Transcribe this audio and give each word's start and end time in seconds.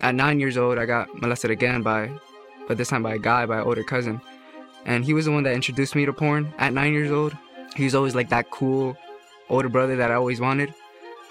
At 0.00 0.14
nine 0.14 0.38
years 0.38 0.56
old, 0.56 0.78
I 0.78 0.86
got 0.86 1.08
molested 1.20 1.50
again 1.50 1.82
by, 1.82 2.08
but 2.68 2.78
this 2.78 2.88
time 2.88 3.02
by 3.02 3.14
a 3.14 3.18
guy, 3.18 3.46
by 3.46 3.58
an 3.58 3.64
older 3.64 3.82
cousin. 3.82 4.20
And 4.84 5.04
he 5.04 5.12
was 5.12 5.24
the 5.24 5.32
one 5.32 5.42
that 5.42 5.54
introduced 5.54 5.96
me 5.96 6.06
to 6.06 6.12
porn 6.12 6.54
at 6.58 6.72
nine 6.72 6.92
years 6.92 7.10
old. 7.10 7.36
He 7.74 7.82
was 7.82 7.96
always 7.96 8.14
like 8.14 8.28
that 8.28 8.48
cool 8.50 8.96
older 9.48 9.68
brother 9.68 9.96
that 9.96 10.12
I 10.12 10.14
always 10.14 10.40
wanted. 10.40 10.72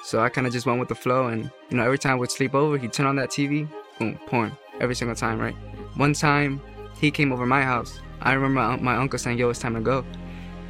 So 0.03 0.19
I 0.19 0.27
kind 0.27 0.45
of 0.45 0.51
just 0.51 0.65
went 0.65 0.81
with 0.81 0.89
the 0.89 0.95
flow. 0.95 1.27
And, 1.27 1.49
you 1.69 1.77
know, 1.77 1.85
every 1.85 1.97
time 1.97 2.11
I 2.11 2.15
would 2.15 2.29
sleep 2.29 2.53
over, 2.53 2.77
he'd 2.77 2.91
turn 2.91 3.05
on 3.05 3.15
that 3.15 3.29
TV, 3.29 3.69
boom, 3.99 4.19
porn. 4.25 4.51
Every 4.81 4.95
single 4.95 5.15
time, 5.15 5.39
right? 5.39 5.55
One 5.95 6.11
time, 6.11 6.59
he 6.99 7.09
came 7.09 7.31
over 7.31 7.45
my 7.45 7.63
house. 7.63 8.01
I 8.19 8.33
remember 8.33 8.59
my, 8.59 8.75
my 8.75 8.95
uncle 8.97 9.17
saying, 9.17 9.37
yo, 9.37 9.49
it's 9.49 9.59
time 9.59 9.75
to 9.75 9.81
go. 9.81 10.03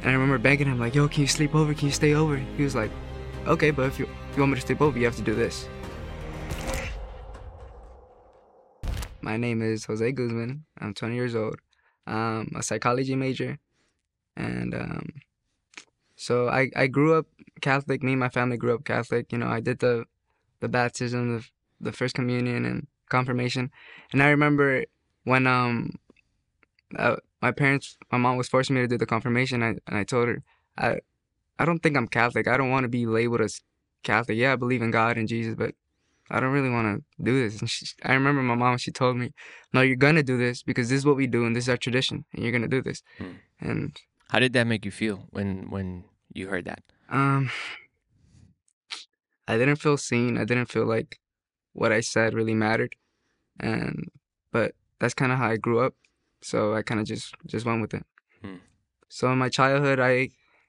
And 0.02 0.10
I 0.10 0.12
remember 0.12 0.38
begging 0.38 0.68
him, 0.68 0.78
like, 0.78 0.94
yo, 0.94 1.08
can 1.08 1.22
you 1.22 1.26
sleep 1.26 1.52
over? 1.52 1.74
Can 1.74 1.86
you 1.86 1.92
stay 1.92 2.14
over? 2.14 2.36
He 2.36 2.62
was 2.62 2.76
like, 2.76 2.92
okay, 3.48 3.72
but 3.72 3.86
if 3.86 3.98
you, 3.98 4.08
if 4.30 4.36
you 4.36 4.42
want 4.42 4.52
me 4.52 4.60
to 4.60 4.66
sleep 4.66 4.80
over, 4.80 4.96
you 4.96 5.04
have 5.04 5.16
to 5.16 5.22
do 5.22 5.34
this. 5.34 5.68
My 9.28 9.36
name 9.36 9.60
is 9.60 9.84
Jose 9.84 10.10
Guzman. 10.12 10.64
I'm 10.80 10.94
20 10.94 11.14
years 11.14 11.34
old. 11.34 11.56
I'm 12.06 12.50
a 12.56 12.62
psychology 12.62 13.14
major. 13.14 13.58
And 14.38 14.74
um, 14.74 15.06
so 16.16 16.48
I, 16.48 16.70
I 16.74 16.86
grew 16.86 17.12
up 17.12 17.26
Catholic. 17.60 18.02
Me 18.02 18.12
and 18.12 18.20
my 18.20 18.30
family 18.30 18.56
grew 18.56 18.74
up 18.74 18.86
Catholic. 18.86 19.30
You 19.30 19.36
know, 19.36 19.48
I 19.48 19.60
did 19.60 19.80
the, 19.80 20.06
the 20.60 20.68
baptism, 20.70 21.36
the, 21.36 21.44
the 21.78 21.92
first 21.92 22.14
communion, 22.14 22.64
and 22.64 22.86
confirmation. 23.10 23.70
And 24.12 24.22
I 24.22 24.30
remember 24.30 24.86
when 25.24 25.46
um, 25.46 25.96
uh, 26.96 27.16
my 27.42 27.52
parents, 27.52 27.98
my 28.10 28.16
mom 28.16 28.38
was 28.38 28.48
forcing 28.48 28.76
me 28.76 28.80
to 28.80 28.88
do 28.88 28.96
the 28.96 29.04
confirmation, 29.04 29.62
I, 29.62 29.74
and 29.86 29.98
I 29.98 30.04
told 30.04 30.28
her, 30.28 30.42
I, 30.78 31.00
I 31.58 31.66
don't 31.66 31.82
think 31.82 31.98
I'm 31.98 32.08
Catholic. 32.08 32.48
I 32.48 32.56
don't 32.56 32.70
want 32.70 32.84
to 32.84 32.88
be 32.88 33.04
labeled 33.04 33.42
as 33.42 33.60
Catholic. 34.02 34.38
Yeah, 34.38 34.54
I 34.54 34.56
believe 34.56 34.80
in 34.80 34.90
God 34.90 35.18
and 35.18 35.28
Jesus, 35.28 35.54
but 35.54 35.74
I 36.30 36.40
don't 36.40 36.52
really 36.52 36.70
want 36.70 36.86
to 36.98 37.24
do 37.24 37.42
this. 37.42 37.60
And 37.60 37.70
she, 37.70 37.86
I 38.04 38.12
remember 38.14 38.42
my 38.42 38.54
mom, 38.54 38.76
she 38.78 38.90
told 38.90 39.16
me, 39.16 39.32
no, 39.72 39.80
you're 39.80 39.96
going 39.96 40.16
to 40.16 40.22
do 40.22 40.36
this 40.36 40.62
because 40.62 40.88
this 40.88 40.98
is 40.98 41.06
what 41.06 41.16
we 41.16 41.26
do 41.26 41.44
and 41.44 41.56
this 41.56 41.64
is 41.64 41.68
our 41.68 41.76
tradition 41.76 42.24
and 42.32 42.42
you're 42.42 42.52
going 42.52 42.62
to 42.62 42.68
do 42.68 42.82
this. 42.82 43.02
Hmm. 43.18 43.32
And, 43.60 43.96
How 44.30 44.38
did 44.38 44.52
that 44.52 44.66
make 44.66 44.84
you 44.84 44.90
feel 44.90 45.26
when 45.30 45.70
when 45.70 46.04
you 46.32 46.48
heard 46.48 46.66
that? 46.66 46.82
um, 47.10 47.50
I 49.46 49.56
didn't 49.56 49.76
feel 49.76 49.96
seen. 49.96 50.36
I 50.36 50.44
didn't 50.44 50.66
feel 50.66 50.84
like 50.84 51.18
what 51.72 51.90
I 51.90 52.00
said 52.00 52.34
really 52.34 52.54
mattered. 52.54 52.94
And, 53.58 54.10
but 54.52 54.72
that's 55.00 55.14
kind 55.14 55.32
of 55.32 55.38
how 55.38 55.48
I 55.48 55.56
grew 55.56 55.80
up. 55.80 55.94
So 56.42 56.74
I 56.74 56.82
kind 56.82 57.00
of 57.00 57.06
just, 57.06 57.34
just 57.46 57.64
went 57.64 57.80
with 57.80 57.94
it. 57.94 58.04
Hmm. 58.42 58.56
So 59.08 59.32
in 59.32 59.38
my 59.38 59.48
childhood, 59.48 59.98
I, 59.98 60.28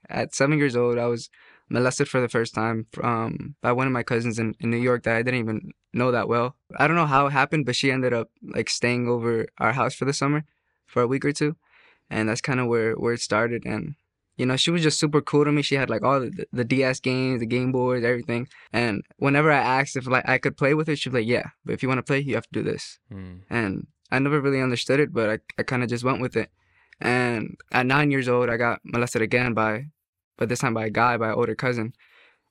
at 0.10 0.34
seven 0.34 0.58
years 0.58 0.78
old, 0.78 0.98
I 0.98 1.08
was 1.08 1.30
molested 1.70 2.08
for 2.10 2.20
the 2.20 2.30
first 2.30 2.54
time 2.54 2.88
um, 3.04 3.56
by 3.62 3.72
one 3.72 3.88
of 3.88 3.94
my 3.94 4.04
cousins 4.04 4.40
in, 4.40 4.56
in 4.60 4.70
New 4.70 4.78
York 4.78 5.04
that 5.04 5.16
I 5.16 5.22
didn't 5.22 5.40
even 5.40 5.72
know 5.94 6.12
that 6.12 6.28
well. 6.28 6.56
I 6.78 6.88
don't 6.88 6.96
know 6.96 7.06
how 7.06 7.28
it 7.28 7.32
happened, 7.32 7.66
but 7.66 7.76
she 7.76 7.92
ended 7.92 8.14
up 8.14 8.30
like 8.44 8.70
staying 8.70 9.08
over 9.08 9.48
our 9.60 9.74
house 9.74 9.94
for 9.96 10.06
the 10.06 10.14
summer 10.14 10.46
for 10.86 11.02
a 11.02 11.08
week 11.08 11.26
or 11.26 11.32
two. 11.32 11.56
And 12.10 12.28
that's 12.28 12.42
kind 12.42 12.60
of 12.60 12.68
where, 12.68 12.94
where 12.94 13.14
it 13.14 13.22
started. 13.22 13.66
And, 13.66 13.96
you 14.36 14.46
know, 14.46 14.56
she 14.56 14.72
was 14.72 14.82
just 14.82 15.00
super 15.00 15.22
cool 15.22 15.46
to 15.46 15.52
me. 15.52 15.62
She 15.62 15.76
had 15.76 15.90
like 15.90 16.02
all 16.04 16.20
the, 16.22 16.46
the 16.52 16.64
DS 16.64 17.00
games, 17.00 17.40
the 17.40 17.46
Game 17.46 17.72
Boys, 17.72 18.04
everything. 18.04 18.48
And 18.74 19.04
whenever 19.18 19.52
I 19.52 19.60
asked 19.60 19.96
if 19.96 20.08
like 20.08 20.28
I 20.28 20.40
could 20.40 20.58
play 20.58 20.74
with 20.74 20.88
her, 20.88 20.96
she'd 20.96 21.12
be 21.14 21.20
like, 21.20 21.28
yeah, 21.28 21.50
but 21.64 21.74
if 21.74 21.84
you 21.84 21.88
want 21.90 22.00
to 22.00 22.04
play, 22.04 22.20
you 22.20 22.34
have 22.36 22.48
to 22.48 22.54
do 22.60 22.64
this 22.64 22.98
Hmm. 23.12 23.36
and 23.50 23.88
I 24.12 24.18
never 24.18 24.42
really 24.42 24.60
understood 24.62 25.00
it, 25.00 25.14
but 25.14 25.30
I, 25.30 25.40
I 25.60 25.64
kind 25.64 25.84
of 25.84 25.90
just 25.90 26.04
went 26.04 26.20
with 26.20 26.36
it. 26.36 26.50
And 27.00 27.58
at 27.72 27.86
nine 27.86 28.10
years 28.10 28.28
old, 28.28 28.50
I 28.50 28.58
got 28.58 28.80
molested 28.84 29.22
again 29.22 29.54
by, 29.54 29.86
but 30.40 30.48
this 30.50 30.60
time 30.60 30.74
by 30.74 30.86
a 30.86 30.90
guy, 30.90 31.18
by 31.18 31.28
an 31.28 31.36
older 31.36 31.54
cousin. 31.54 31.94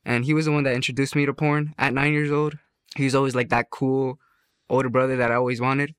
And 0.05 0.25
he 0.27 0.34
was 0.34 0.44
the 0.44 0.53
one 0.53 0.62
that 0.64 0.75
introduced 0.75 1.17
me 1.17 1.25
to 1.27 1.33
porn 1.33 1.75
at 1.78 1.94
nine 1.94 2.12
years 2.12 2.31
old. 2.31 2.58
He 2.97 3.05
was 3.05 3.14
always 3.14 3.34
like 3.34 3.48
that 3.48 3.70
cool 3.70 4.19
older 4.69 4.91
brother 4.91 5.17
that 5.17 5.33
I 5.33 5.36
always 5.36 5.61
wanted. 5.61 5.94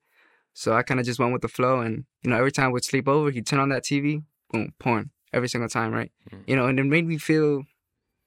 So 0.54 0.72
I 0.74 0.82
kind 0.84 1.00
of 1.00 1.06
just 1.06 1.18
went 1.18 1.32
with 1.32 1.42
the 1.42 1.48
flow. 1.48 1.80
And, 1.80 2.04
you 2.22 2.30
know, 2.30 2.36
every 2.36 2.52
time 2.52 2.66
I 2.66 2.72
would 2.72 2.84
sleep 2.84 3.08
over, 3.08 3.30
he'd 3.32 3.46
turn 3.46 3.58
on 3.58 3.68
that 3.70 3.82
TV, 3.84 4.22
boom, 4.50 4.72
porn, 4.78 5.10
every 5.32 5.48
single 5.48 5.68
time, 5.68 5.92
right? 5.92 6.12
Mhm. 6.30 6.44
You 6.46 6.56
know, 6.56 6.66
and 6.66 6.78
it 6.78 6.84
made 6.84 7.06
me 7.06 7.18
feel 7.18 7.64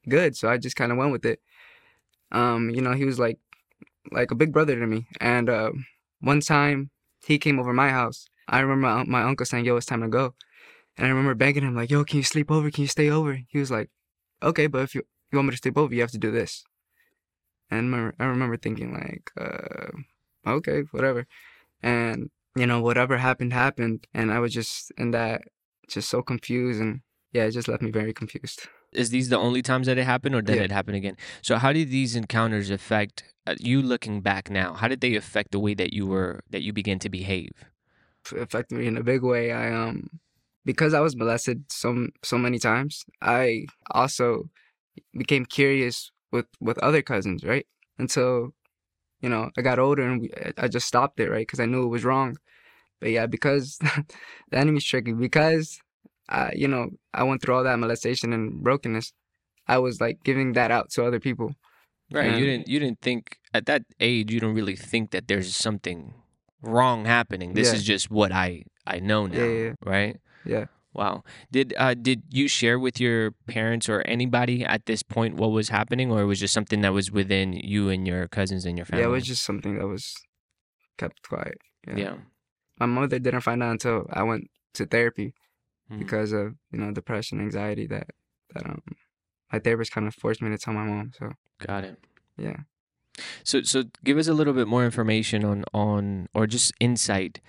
good. 0.07 0.35
So 0.35 0.49
I 0.49 0.57
just 0.57 0.75
kind 0.75 0.91
of 0.91 0.97
went 0.97 1.11
with 1.13 1.25
it. 1.25 1.39
Um, 2.31 2.69
you 2.69 2.81
know, 2.81 2.93
he 2.93 3.05
was 3.05 3.19
like, 3.19 3.39
like 4.11 4.31
a 4.31 4.35
big 4.35 4.51
brother 4.51 4.77
to 4.77 4.87
me. 4.87 5.07
And, 5.21 5.49
uh, 5.49 5.71
one 6.19 6.41
time 6.41 6.91
he 7.25 7.37
came 7.37 7.59
over 7.59 7.73
my 7.73 7.89
house. 7.89 8.25
I 8.47 8.59
remember 8.59 8.87
my, 8.87 9.03
my 9.05 9.23
uncle 9.23 9.45
saying, 9.45 9.63
"Yo, 9.65 9.77
it's 9.77 9.85
time 9.85 10.01
to 10.01 10.09
go," 10.09 10.35
and 10.97 11.07
I 11.07 11.09
remember 11.09 11.35
begging 11.35 11.63
him 11.63 11.75
like, 11.75 11.89
"Yo, 11.91 12.03
can 12.03 12.17
you 12.17 12.23
sleep 12.23 12.51
over? 12.51 12.69
Can 12.71 12.83
you 12.83 12.87
stay 12.87 13.09
over?" 13.09 13.39
He 13.47 13.59
was 13.59 13.71
like, 13.71 13.89
"Okay, 14.41 14.67
but 14.67 14.83
if 14.83 14.95
you 14.95 15.03
you 15.31 15.37
want 15.37 15.47
me 15.47 15.51
to 15.51 15.57
sleep 15.57 15.77
over, 15.77 15.93
you 15.93 16.01
have 16.01 16.11
to 16.11 16.17
do 16.17 16.31
this." 16.31 16.63
And 17.69 17.95
I 18.19 18.25
remember 18.25 18.57
thinking 18.57 18.93
like, 18.93 19.31
uh, 19.39 19.91
"Okay, 20.45 20.81
whatever," 20.91 21.25
and 21.81 22.29
you 22.55 22.67
know, 22.67 22.81
whatever 22.81 23.17
happened 23.17 23.53
happened, 23.53 24.07
and 24.13 24.31
I 24.31 24.39
was 24.39 24.53
just 24.53 24.91
in 24.97 25.11
that, 25.11 25.41
just 25.89 26.09
so 26.09 26.21
confused, 26.21 26.79
and 26.81 27.01
yeah, 27.31 27.45
it 27.45 27.51
just 27.51 27.67
left 27.67 27.81
me 27.81 27.91
very 27.91 28.13
confused. 28.13 28.67
Is 28.93 29.09
these 29.09 29.29
the 29.29 29.39
only 29.39 29.63
times 29.63 29.87
that 29.87 29.97
it 29.97 30.03
happened, 30.05 30.35
or 30.35 30.41
did 30.43 30.57
Yeah. 30.57 30.63
it 30.63 30.71
happen 30.71 30.93
again? 30.93 31.17
So 31.41 31.57
how 31.57 31.73
did 31.73 31.89
these 31.89 32.15
encounters 32.15 32.69
affect 32.69 33.23
uh, 33.47 33.55
you 33.59 33.81
looking 33.81 34.21
back 34.21 34.51
now? 34.51 34.73
How 34.73 34.87
did 34.87 35.01
they 35.01 35.15
affect 35.15 35.51
the 35.51 35.59
way 35.59 35.73
that 35.73 35.93
you 35.93 36.05
were 36.05 36.41
that 36.51 36.61
you 36.61 36.73
began 36.73 36.99
to 36.99 37.09
behave? 37.09 37.51
affected 38.31 38.77
me 38.77 38.87
in 38.87 38.97
a 38.97 39.03
big 39.03 39.21
way. 39.23 39.51
I 39.51 39.73
um 39.73 40.09
because 40.65 40.93
I 40.93 40.99
was 41.01 41.15
molested 41.15 41.65
so 41.69 42.07
so 42.23 42.37
many 42.37 42.59
times, 42.59 43.03
I 43.21 43.65
also 43.91 44.49
became 45.17 45.45
curious 45.45 46.11
with 46.31 46.45
with 46.59 46.77
other 46.79 47.01
cousins, 47.01 47.43
right? 47.43 47.65
Until 47.97 48.53
you 49.21 49.29
know 49.29 49.49
I 49.57 49.61
got 49.61 49.79
older 49.79 50.03
and 50.03 50.21
we, 50.21 50.31
I 50.57 50.67
just 50.67 50.87
stopped 50.87 51.19
it, 51.19 51.29
right? 51.29 51.45
Because 51.47 51.59
I 51.59 51.65
knew 51.65 51.83
it 51.83 51.89
was 51.89 52.05
wrong. 52.05 52.37
But 52.99 53.11
yeah, 53.11 53.25
because 53.25 53.77
the 54.51 54.57
enemy's 54.57 54.85
tricky. 54.85 55.13
Because 55.13 55.79
I, 56.29 56.53
you 56.55 56.67
know, 56.67 56.89
I 57.13 57.23
went 57.23 57.41
through 57.41 57.55
all 57.55 57.63
that 57.63 57.77
molestation 57.79 58.31
and 58.33 58.63
brokenness. 58.63 59.11
I 59.67 59.77
was 59.77 59.99
like 59.99 60.23
giving 60.23 60.53
that 60.53 60.71
out 60.71 60.89
to 60.91 61.05
other 61.05 61.19
people. 61.19 61.53
Right. 62.11 62.37
You 62.37 62.45
didn't 62.45 62.67
you 62.67 62.79
didn't 62.79 63.01
think 63.01 63.37
at 63.53 63.65
that 63.65 63.83
age 63.99 64.31
you 64.31 64.39
don't 64.39 64.53
really 64.53 64.75
think 64.75 65.11
that 65.11 65.27
there's 65.27 65.55
something 65.55 66.13
wrong 66.61 67.05
happening. 67.05 67.53
This 67.53 67.69
Yeah. 67.69 67.75
is 67.75 67.83
just 67.83 68.11
what 68.11 68.31
I 68.31 68.63
I 68.85 68.99
know 68.99 69.27
now, 69.27 69.37
yeah, 69.43 69.63
yeah. 69.63 69.73
right? 69.85 70.17
Yeah. 70.45 70.65
Wow. 70.93 71.23
Did 71.51 71.73
uh 71.77 71.95
did 71.95 72.21
you 72.29 72.47
share 72.47 72.77
with 72.77 72.99
your 72.99 73.31
parents 73.47 73.89
or 73.89 74.01
anybody 74.05 74.63
at 74.63 74.85
this 74.85 75.01
point 75.01 75.35
what 75.35 75.49
was 75.51 75.69
happening 75.69 76.11
or 76.11 76.21
it 76.21 76.25
was 76.25 76.39
just 76.39 76.53
something 76.53 76.81
that 76.81 76.93
was 76.93 77.11
within 77.11 77.53
you 77.53 77.89
and 77.89 78.05
your 78.07 78.27
cousins 78.27 78.65
and 78.65 78.77
your 78.77 78.85
family? 78.85 79.01
Yeah, 79.01 79.09
it 79.09 79.11
was 79.11 79.25
just 79.25 79.43
something 79.43 79.77
that 79.79 79.87
was 79.87 80.13
kept 80.97 81.21
quiet. 81.27 81.57
yeah. 81.87 82.17
my 82.79 82.85
mother 82.85 83.17
didn't 83.19 83.41
find 83.41 83.61
out 83.63 83.71
until 83.71 84.05
I 84.11 84.23
went 84.23 84.49
to 84.75 84.85
therapy 84.85 85.33
Mhm. 85.91 85.99
because 85.99 86.31
of 86.31 86.55
you 86.71 86.79
know 86.79 86.91
depression, 86.91 87.39
anxiety 87.41 87.87
that 87.87 88.07
that 88.53 88.65
um 88.65 88.81
my 89.51 89.59
therapist 89.59 89.91
kind 89.91 90.07
of 90.07 90.13
forced 90.15 90.41
me 90.41 90.49
to 90.49 90.57
tell 90.57 90.73
my 90.73 90.85
mom. 90.85 91.11
So 91.17 91.31
Got 91.65 91.83
it. 91.85 91.97
yeah, 92.37 92.57
So 93.43 93.61
so 93.63 93.83
give 94.03 94.17
us 94.17 94.27
a 94.27 94.33
little 94.33 94.53
bit 94.53 94.67
more 94.67 94.85
information 94.85 95.43
on 95.43 95.63
on 95.73 96.27
or 96.33 96.45
just 96.47 96.71
insight 96.79 97.41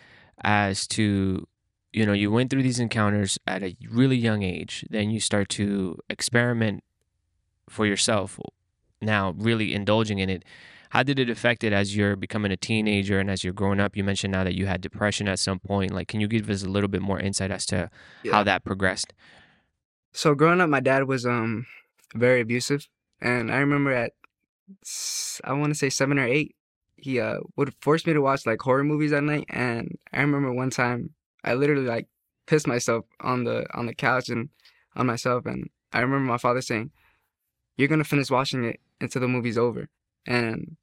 as 0.43 0.87
to 0.88 1.47
you 1.94 2.05
know 2.05 2.12
you 2.12 2.31
went 2.31 2.50
through 2.50 2.62
these 2.62 2.81
encounters 2.81 3.38
at 3.47 3.62
a 3.62 3.77
really 3.91 4.16
young 4.16 4.43
age 4.43 4.84
then 4.91 5.10
you 5.10 5.21
start 5.21 5.49
to 5.49 5.97
experiment 6.09 6.82
for 7.69 7.87
yourself 7.87 8.38
now 9.00 9.34
really 9.37 9.75
indulging 9.75 10.19
in 10.19 10.31
it. 10.31 10.44
How 10.91 11.03
did 11.03 11.19
it 11.19 11.28
affect 11.28 11.65
it 11.65 11.72
as 11.72 11.97
you're 11.97 12.15
becoming 12.15 12.53
a 12.53 12.56
teenager 12.56 13.19
and 13.19 13.28
as 13.28 13.43
you're 13.43 13.53
growing 13.53 13.81
up? 13.81 13.97
You 13.97 14.04
mentioned 14.04 14.33
now 14.33 14.44
that 14.44 14.54
you 14.54 14.66
had 14.66 14.81
depression 14.81 15.27
at 15.28 15.41
some 15.41 15.59
point. 15.59 15.93
Like 15.93 16.09
can 16.09 16.21
you 16.21 16.28
give 16.28 16.49
us 16.49 16.62
a 16.62 16.69
little 16.69 16.88
bit 16.88 17.03
more 17.03 17.19
insight 17.19 17.50
as 17.50 17.66
to 17.66 17.91
how 18.31 18.43
that 18.44 18.65
progressed? 18.65 19.12
So 20.12 20.34
growing 20.34 20.60
up, 20.60 20.71
my 20.71 20.81
dad 20.81 21.04
was 21.04 21.27
um 21.27 21.66
very 22.15 22.41
abusive, 22.41 22.88
and 23.21 23.50
I 23.50 23.59
remember 23.59 23.93
at 23.93 24.12
i 25.44 25.53
want 25.53 25.71
to 25.71 25.75
say 25.75 25.91
seven 25.91 26.19
or 26.19 26.27
eight, 26.27 26.54
he 26.97 27.21
uh 27.21 27.38
would 27.56 27.75
force 27.81 28.06
me 28.06 28.15
to 28.15 28.21
watch 28.21 28.47
like 28.47 28.60
horror 28.60 28.84
movies 28.84 29.13
at 29.13 29.24
night, 29.24 29.47
and 29.51 29.98
I 30.13 30.21
remember 30.21 30.53
one 30.53 30.71
time 30.71 31.10
I 31.44 31.54
literally 31.54 31.86
like 31.86 32.08
pissed 32.46 32.66
myself 32.66 33.04
on 33.20 33.44
the 33.44 33.66
on 33.76 33.86
the 33.86 33.94
couch 33.94 34.28
and 34.28 34.48
on 34.96 35.06
myself, 35.06 35.46
and 35.46 35.70
I 35.92 36.00
remember 36.00 36.30
my 36.30 36.38
father 36.38 36.62
saying, 36.62 36.91
"You're 37.76 37.88
gonna 37.88 38.04
finish 38.04 38.30
watching 38.30 38.64
it 38.64 38.80
until 39.00 39.20
the 39.20 39.28
movie's 39.28 39.58
over," 39.58 39.88
and 40.26 40.76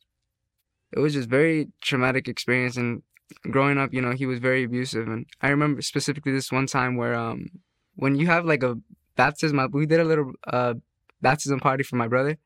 it 0.91 0.99
was 0.99 1.13
just 1.13 1.29
very 1.29 1.69
traumatic 1.81 2.27
experience 2.27 2.77
and 2.77 3.03
growing 3.49 3.77
up 3.77 3.93
you 3.93 4.01
know 4.01 4.11
he 4.11 4.25
was 4.25 4.39
very 4.39 4.61
abusive 4.65 5.07
and 5.07 5.25
i 5.41 5.47
remember 5.47 5.81
specifically 5.81 6.33
this 6.33 6.51
one 6.51 6.67
time 6.67 6.97
where 6.97 7.15
um 7.15 7.47
when 7.95 8.17
you 8.17 8.27
have 8.27 8.43
like 8.43 8.61
a 8.61 8.77
baptism. 9.15 9.69
We 9.71 9.85
did 9.85 9.99
a 9.99 10.03
little 10.03 10.33
uh, 10.47 10.75
baptism 11.21 11.59
party 11.59 11.83
for 11.83 11.95
my 11.95 12.07
brother, 12.07 12.37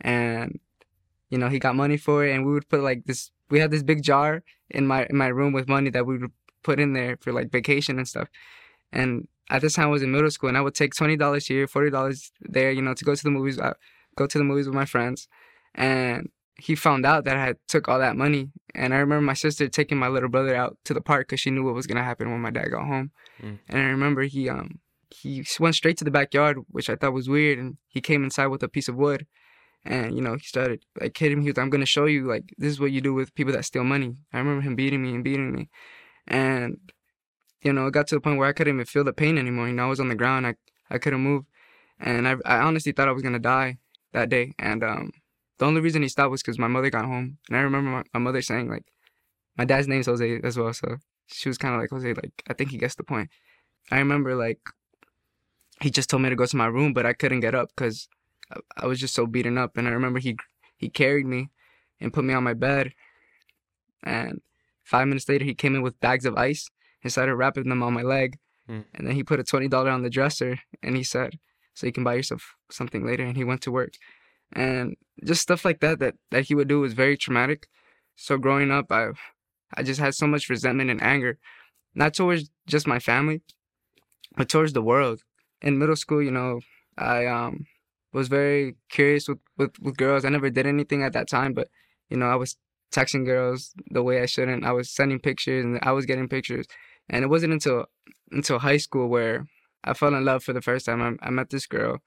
and 0.00 0.58
you 1.30 1.38
know 1.38 1.48
he 1.48 1.58
got 1.58 1.76
money 1.76 1.96
for 1.96 2.24
it, 2.24 2.32
and 2.34 2.46
we 2.46 2.52
would 2.52 2.68
put 2.68 2.80
like 2.82 3.04
this. 3.04 3.30
We 3.50 3.60
had 3.60 3.70
this 3.70 3.82
big 3.82 4.02
jar 4.02 4.42
in 4.70 4.86
my 4.86 5.06
in 5.10 5.16
my 5.16 5.28
room 5.28 5.52
with 5.52 5.68
money 5.68 5.90
that 5.90 6.06
we 6.06 6.18
would 6.18 6.32
put 6.62 6.80
in 6.80 6.92
there 6.92 7.16
for 7.20 7.32
like 7.32 7.50
vacation 7.50 7.98
and 7.98 8.08
stuff. 8.08 8.28
And 8.92 9.28
at 9.50 9.62
this 9.62 9.74
time, 9.74 9.86
I 9.86 9.90
was 9.90 10.02
in 10.02 10.12
middle 10.12 10.30
school, 10.30 10.48
and 10.48 10.58
I 10.58 10.60
would 10.60 10.74
take 10.74 10.94
twenty 10.94 11.16
dollars 11.16 11.46
here, 11.46 11.66
forty 11.66 11.90
dollars 11.90 12.32
there, 12.40 12.70
you 12.70 12.82
know, 12.82 12.94
to 12.94 13.04
go 13.04 13.14
to 13.14 13.22
the 13.22 13.30
movies. 13.30 13.58
I 13.58 13.74
go 14.16 14.26
to 14.26 14.38
the 14.38 14.44
movies 14.44 14.66
with 14.66 14.74
my 14.74 14.84
friends, 14.84 15.28
and 15.74 16.28
he 16.56 16.74
found 16.74 17.04
out 17.06 17.24
that 17.24 17.36
I 17.36 17.44
had 17.44 17.56
took 17.68 17.88
all 17.88 17.98
that 17.98 18.16
money, 18.16 18.50
and 18.74 18.94
I 18.94 18.98
remember 18.98 19.22
my 19.22 19.34
sister 19.34 19.68
taking 19.68 19.98
my 19.98 20.08
little 20.08 20.28
brother 20.28 20.54
out 20.54 20.76
to 20.84 20.94
the 20.94 21.00
park 21.00 21.28
because 21.28 21.40
she 21.40 21.50
knew 21.50 21.64
what 21.64 21.74
was 21.74 21.86
gonna 21.86 22.04
happen 22.04 22.30
when 22.30 22.40
my 22.40 22.50
dad 22.50 22.70
got 22.70 22.86
home. 22.86 23.10
Mm. 23.42 23.58
And 23.68 23.78
I 23.80 23.86
remember 23.86 24.22
he 24.22 24.48
um 24.48 24.80
he 25.10 25.44
went 25.60 25.74
straight 25.74 25.96
to 25.98 26.04
the 26.04 26.10
backyard, 26.10 26.58
which 26.68 26.88
I 26.88 26.96
thought 26.96 27.12
was 27.12 27.28
weird, 27.28 27.58
and 27.58 27.76
he 27.88 28.00
came 28.00 28.24
inside 28.24 28.46
with 28.46 28.62
a 28.62 28.68
piece 28.68 28.88
of 28.88 28.96
wood, 28.96 29.26
and 29.84 30.14
you 30.14 30.22
know 30.22 30.34
he 30.34 30.44
started 30.44 30.84
like 31.00 31.16
hitting 31.16 31.38
me. 31.38 31.44
He 31.44 31.50
was, 31.50 31.58
"I'm 31.58 31.70
gonna 31.70 31.86
show 31.86 32.06
you 32.06 32.26
like 32.26 32.54
this 32.58 32.70
is 32.70 32.80
what 32.80 32.92
you 32.92 33.00
do 33.00 33.14
with 33.14 33.34
people 33.34 33.52
that 33.54 33.64
steal 33.64 33.84
money." 33.84 34.16
I 34.32 34.38
remember 34.38 34.62
him 34.62 34.76
beating 34.76 35.02
me 35.02 35.14
and 35.14 35.24
beating 35.24 35.52
me, 35.52 35.68
and 36.26 36.78
you 37.62 37.72
know 37.72 37.86
it 37.86 37.92
got 37.94 38.06
to 38.08 38.14
the 38.16 38.20
point 38.20 38.38
where 38.38 38.48
I 38.48 38.52
couldn't 38.52 38.74
even 38.74 38.86
feel 38.86 39.04
the 39.04 39.12
pain 39.12 39.38
anymore. 39.38 39.68
You 39.68 39.74
know 39.74 39.86
I 39.86 39.88
was 39.88 40.00
on 40.00 40.08
the 40.08 40.14
ground, 40.14 40.46
I 40.46 40.54
I 40.90 40.98
couldn't 40.98 41.20
move, 41.20 41.44
and 42.00 42.28
I 42.28 42.36
I 42.44 42.58
honestly 42.58 42.92
thought 42.92 43.08
I 43.08 43.12
was 43.12 43.22
gonna 43.22 43.38
die 43.38 43.78
that 44.12 44.28
day, 44.28 44.54
and 44.58 44.82
um 44.84 45.12
the 45.58 45.66
only 45.66 45.80
reason 45.80 46.02
he 46.02 46.08
stopped 46.08 46.30
was 46.30 46.42
because 46.42 46.58
my 46.58 46.68
mother 46.68 46.90
got 46.90 47.04
home, 47.04 47.38
and 47.48 47.56
I 47.56 47.60
remember 47.60 47.90
my, 47.90 48.02
my 48.12 48.20
mother 48.20 48.42
saying 48.42 48.68
like, 48.68 48.84
my 49.56 49.64
dad's 49.64 49.86
name's 49.88 50.06
Jose 50.06 50.40
as 50.42 50.58
well, 50.58 50.72
so 50.72 50.96
she 51.28 51.48
was 51.48 51.58
kind 51.58 51.74
of 51.74 51.80
like 51.80 51.90
Jose, 51.90 52.14
like 52.14 52.42
I 52.48 52.54
think 52.54 52.70
he 52.70 52.78
gets 52.78 52.96
the 52.96 53.04
point. 53.04 53.30
I 53.90 53.98
remember 53.98 54.34
like 54.34 54.60
he 55.80 55.90
just 55.90 56.10
told 56.10 56.22
me 56.22 56.30
to 56.30 56.36
go 56.36 56.46
to 56.46 56.56
my 56.56 56.66
room, 56.66 56.92
but 56.92 57.06
I 57.06 57.12
couldn't 57.12 57.40
get 57.40 57.54
up 57.54 57.70
because 57.74 58.08
I, 58.50 58.60
I 58.78 58.86
was 58.86 59.00
just 59.00 59.14
so 59.14 59.26
beaten 59.26 59.58
up, 59.58 59.76
and 59.76 59.88
I 59.88 59.92
remember 59.92 60.18
he 60.18 60.36
he 60.76 60.88
carried 60.88 61.26
me 61.26 61.50
and 62.00 62.12
put 62.12 62.24
me 62.24 62.34
on 62.34 62.44
my 62.44 62.54
bed, 62.54 62.92
and 64.02 64.40
five 64.84 65.08
minutes 65.08 65.28
later 65.28 65.44
he 65.44 65.54
came 65.54 65.74
in 65.74 65.82
with 65.82 66.00
bags 66.00 66.24
of 66.24 66.36
ice 66.36 66.68
and 67.02 67.12
started 67.12 67.34
wrapping 67.36 67.68
them 67.68 67.82
on 67.82 67.94
my 67.94 68.02
leg, 68.02 68.38
Mm. 68.68 68.84
and 68.94 69.06
then 69.06 69.14
he 69.16 69.24
put 69.24 69.40
a 69.40 69.44
twenty 69.44 69.66
dollar 69.68 69.90
on 69.90 70.02
the 70.02 70.10
dresser, 70.10 70.58
and 70.84 70.96
he 70.96 71.02
said, 71.02 71.38
"So 71.74 71.86
you 71.86 71.92
can 71.92 72.04
buy 72.04 72.14
yourself 72.14 72.54
something 72.70 73.04
later," 73.04 73.24
and 73.24 73.36
he 73.36 73.44
went 73.44 73.60
to 73.62 73.72
work 73.72 73.94
and 74.52 74.96
just 75.24 75.42
stuff 75.42 75.64
like 75.64 75.80
that 75.80 75.98
that 75.98 76.14
that 76.30 76.44
he 76.44 76.54
would 76.54 76.68
do 76.68 76.80
was 76.80 76.92
very 76.92 77.16
traumatic. 77.16 77.68
So 78.16 78.38
growing 78.38 78.70
up, 78.70 78.92
I 78.92 79.10
I 79.74 79.82
just 79.82 80.00
had 80.00 80.14
so 80.14 80.26
much 80.26 80.48
resentment 80.50 80.90
and 80.90 81.02
anger, 81.02 81.38
not 81.94 82.14
towards 82.14 82.50
just 82.66 82.86
my 82.86 82.98
family, 82.98 83.42
but 84.36 84.48
towards 84.48 84.72
the 84.72 84.82
world. 84.82 85.22
In 85.60 85.78
middle 85.78 85.96
school, 85.96 86.22
you 86.22 86.30
know, 86.30 86.60
I 86.98 87.26
um 87.26 87.66
was 88.12 88.28
very 88.28 88.76
curious 88.90 89.26
with, 89.26 89.38
with, 89.56 89.78
with 89.80 89.96
girls. 89.96 90.24
I 90.24 90.28
never 90.28 90.50
did 90.50 90.66
anything 90.66 91.02
at 91.02 91.14
that 91.14 91.28
time, 91.28 91.54
but 91.54 91.68
you 92.10 92.16
know, 92.18 92.26
I 92.26 92.36
was 92.36 92.56
texting 92.92 93.24
girls 93.24 93.74
the 93.90 94.02
way 94.02 94.20
I 94.22 94.26
shouldn't. 94.26 94.64
I 94.64 94.72
was 94.72 94.90
sending 94.90 95.18
pictures 95.18 95.64
and 95.64 95.78
I 95.82 95.92
was 95.92 96.06
getting 96.06 96.28
pictures. 96.28 96.66
And 97.08 97.24
it 97.24 97.28
wasn't 97.28 97.52
until 97.52 97.86
until 98.30 98.58
high 98.60 98.76
school 98.76 99.08
where 99.08 99.46
I 99.84 99.94
fell 99.94 100.14
in 100.14 100.24
love 100.24 100.44
for 100.44 100.52
the 100.52 100.62
first 100.62 100.86
time. 100.86 101.02
I, 101.02 101.26
I 101.26 101.30
met 101.30 101.50
this 101.50 101.66
girl 101.66 101.98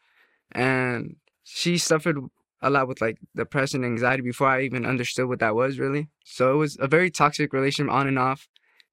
and 0.51 1.17
she 1.43 1.77
suffered 1.77 2.17
a 2.61 2.69
lot 2.69 2.87
with 2.87 3.01
like 3.01 3.17
depression 3.35 3.83
and 3.83 3.93
anxiety 3.93 4.23
before 4.23 4.47
I 4.47 4.61
even 4.61 4.85
understood 4.85 5.27
what 5.27 5.39
that 5.39 5.55
was 5.55 5.77
really. 5.77 6.09
So 6.23 6.53
it 6.53 6.57
was 6.57 6.77
a 6.79 6.87
very 6.87 7.11
toxic 7.11 7.53
relationship 7.53 7.93
on 7.93 8.07
and 8.07 8.17
off. 8.17 8.47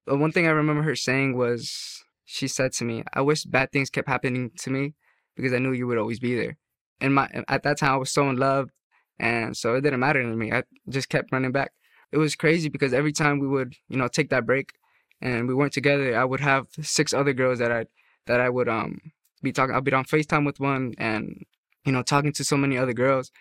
The 0.07 0.17
one 0.17 0.33
thing 0.33 0.47
I 0.47 0.51
remember 0.51 0.83
her 0.83 0.97
saying 0.97 1.37
was 1.37 2.03
she 2.25 2.49
said 2.49 2.73
to 2.75 2.85
me, 2.85 3.05
I 3.15 3.21
wish 3.21 3.45
bad 3.45 3.73
things 3.73 3.91
kept 3.91 4.09
happening 4.09 4.51
to 4.59 4.71
me 4.71 4.95
because 5.37 5.53
I 5.53 5.59
knew 5.59 5.73
you 5.73 5.87
would 5.87 5.99
always 5.99 6.19
be 6.21 6.35
there. 6.35 6.59
And 7.01 7.15
my 7.15 7.29
at 7.49 7.63
that 7.63 7.79
time 7.79 7.93
I 7.93 7.97
was 7.97 8.11
so 8.11 8.29
in 8.29 8.37
love 8.37 8.71
and 9.19 9.57
so 9.57 9.75
it 9.75 9.83
didn't 9.83 10.01
matter 10.01 10.23
to 10.23 10.37
me. 10.37 10.53
I 10.53 10.65
just 10.89 11.09
kept 11.09 11.33
running 11.33 11.53
back. 11.53 11.73
It 12.13 12.19
was 12.19 12.37
crazy 12.37 12.69
because 12.69 12.93
every 12.93 13.13
time 13.13 13.39
we 13.39 13.49
would, 13.49 13.77
you 13.89 13.97
know, 13.97 14.09
take 14.09 14.31
that 14.31 14.47
break 14.47 14.73
and 15.21 15.49
we 15.49 15.55
weren't 15.55 15.73
together, 15.73 16.17
I 16.17 16.25
would 16.25 16.41
have 16.41 16.67
six 16.83 17.13
other 17.15 17.33
girls 17.33 17.59
that 17.59 17.73
I 17.73 17.87
that 18.27 18.41
I 18.41 18.49
would 18.51 18.69
um 18.69 19.01
be 19.43 19.53
talking 19.53 19.75
I'd 19.75 19.85
be 19.85 19.93
on 19.93 20.05
FaceTime 20.05 20.47
with 20.47 20.61
one 20.61 20.95
and 20.99 21.45
you 21.85 21.93
know, 21.93 22.03
talking 22.03 22.33
to 22.35 22.45
so 22.45 22.57
many 22.57 22.79
other 22.79 22.93
girls. 22.93 23.33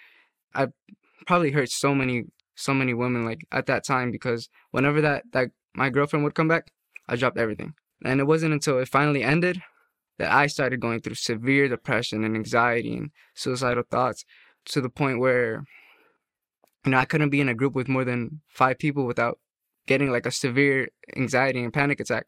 I 0.56 0.68
probably 1.28 1.52
hurt 1.52 1.70
so 1.70 1.96
many 1.96 2.26
so 2.56 2.74
many 2.74 2.94
women 2.94 3.26
like 3.26 3.46
at 3.52 3.66
that 3.68 3.86
time 3.86 4.12
because 4.12 4.50
whenever 4.72 5.02
that 5.02 5.26
that 5.34 5.52
my 5.76 5.90
girlfriend 5.90 6.24
would 6.26 6.36
come 6.36 6.48
back, 6.48 6.72
I 7.08 7.16
dropped 7.16 7.38
everything. 7.38 7.74
And 8.04 8.20
it 8.20 8.26
wasn't 8.26 8.54
until 8.54 8.80
it 8.80 8.88
finally 8.90 9.24
ended 9.24 9.62
that 10.20 10.32
I 10.32 10.48
started 10.48 10.80
going 10.80 11.02
through 11.02 11.16
severe 11.16 11.68
depression 11.68 12.24
and 12.24 12.36
anxiety 12.36 12.96
and 12.98 13.12
suicidal 13.36 13.84
thoughts 13.90 14.26
to 14.66 14.82
the 14.82 14.90
point 14.90 15.20
where 15.20 15.66
you 16.86 16.92
know, 16.92 16.98
I 16.98 17.06
couldn't 17.06 17.30
be 17.30 17.42
in 17.42 17.50
a 17.50 17.54
group 17.54 17.76
with 17.76 17.88
more 17.88 18.06
than 18.06 18.42
5 18.48 18.78
people 18.80 19.06
without 19.06 19.40
getting 19.88 20.12
like 20.12 20.26
a 20.26 20.32
severe 20.32 20.90
anxiety 21.16 21.64
and 21.64 21.74
panic 21.74 22.00
attack. 22.00 22.28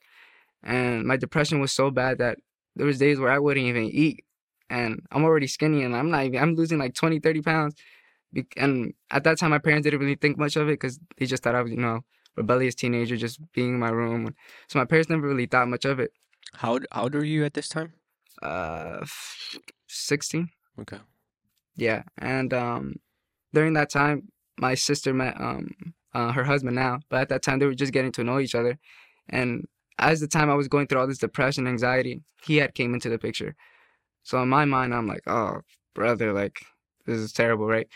And 0.63 1.05
my 1.05 1.17
depression 1.17 1.59
was 1.59 1.71
so 1.71 1.91
bad 1.91 2.17
that 2.19 2.39
there 2.75 2.85
was 2.85 2.97
days 2.99 3.19
where 3.19 3.31
I 3.31 3.39
wouldn't 3.39 3.65
even 3.65 3.85
eat 3.85 4.23
and 4.69 5.01
I'm 5.11 5.23
already 5.23 5.47
skinny 5.47 5.83
and 5.83 5.95
I'm 5.95 6.09
not 6.09 6.25
even, 6.25 6.39
I'm 6.41 6.55
losing 6.55 6.79
like 6.79 6.93
20, 6.93 7.19
30 7.19 7.41
pounds. 7.41 7.75
And 8.57 8.93
at 9.11 9.23
that 9.25 9.37
time, 9.37 9.51
my 9.51 9.59
parents 9.59 9.83
didn't 9.85 9.99
really 9.99 10.15
think 10.15 10.37
much 10.37 10.55
of 10.55 10.67
it 10.67 10.73
because 10.73 10.99
they 11.17 11.25
just 11.25 11.43
thought 11.43 11.55
I 11.55 11.61
was, 11.61 11.71
you 11.71 11.77
know, 11.77 12.01
rebellious 12.35 12.73
teenager 12.75 13.15
just 13.15 13.39
being 13.53 13.75
in 13.75 13.79
my 13.79 13.89
room. 13.89 14.33
So 14.67 14.79
my 14.79 14.85
parents 14.85 15.09
never 15.09 15.27
really 15.27 15.45
thought 15.45 15.67
much 15.67 15.85
of 15.85 15.99
it. 15.99 16.11
How 16.55 16.79
how 16.91 17.03
old 17.03 17.15
are 17.15 17.25
you 17.25 17.45
at 17.45 17.53
this 17.53 17.67
time? 17.67 17.93
Uh, 18.41 19.05
16. 19.87 20.49
Okay. 20.79 20.99
Yeah. 21.75 22.03
And 22.17 22.53
um, 22.53 22.95
during 23.53 23.73
that 23.73 23.91
time, 23.91 24.29
my 24.65 24.75
sister 24.87 25.11
met 25.21 25.35
um 25.47 25.63
uh, 26.17 26.31
her 26.37 26.45
husband 26.51 26.75
now, 26.85 26.93
but 27.09 27.21
at 27.23 27.29
that 27.29 27.43
time 27.45 27.57
they 27.59 27.65
were 27.65 27.81
just 27.83 27.95
getting 27.97 28.13
to 28.17 28.23
know 28.27 28.39
each 28.39 28.55
other. 28.59 28.73
And 29.39 29.49
as 29.97 30.19
the 30.23 30.27
time 30.35 30.49
I 30.49 30.57
was 30.61 30.67
going 30.73 30.85
through 30.87 30.99
all 30.99 31.07
this 31.11 31.25
depression, 31.27 31.67
anxiety, 31.67 32.15
he 32.47 32.57
had 32.57 32.71
came 32.79 32.93
into 32.93 33.09
the 33.09 33.17
picture. 33.27 33.51
So 34.29 34.41
in 34.43 34.49
my 34.57 34.65
mind, 34.75 34.93
I'm 34.93 35.07
like, 35.13 35.25
oh, 35.27 35.61
brother, 35.99 36.27
like 36.41 36.57
this 37.07 37.19
is 37.25 37.33
terrible, 37.33 37.67
right? 37.75 37.87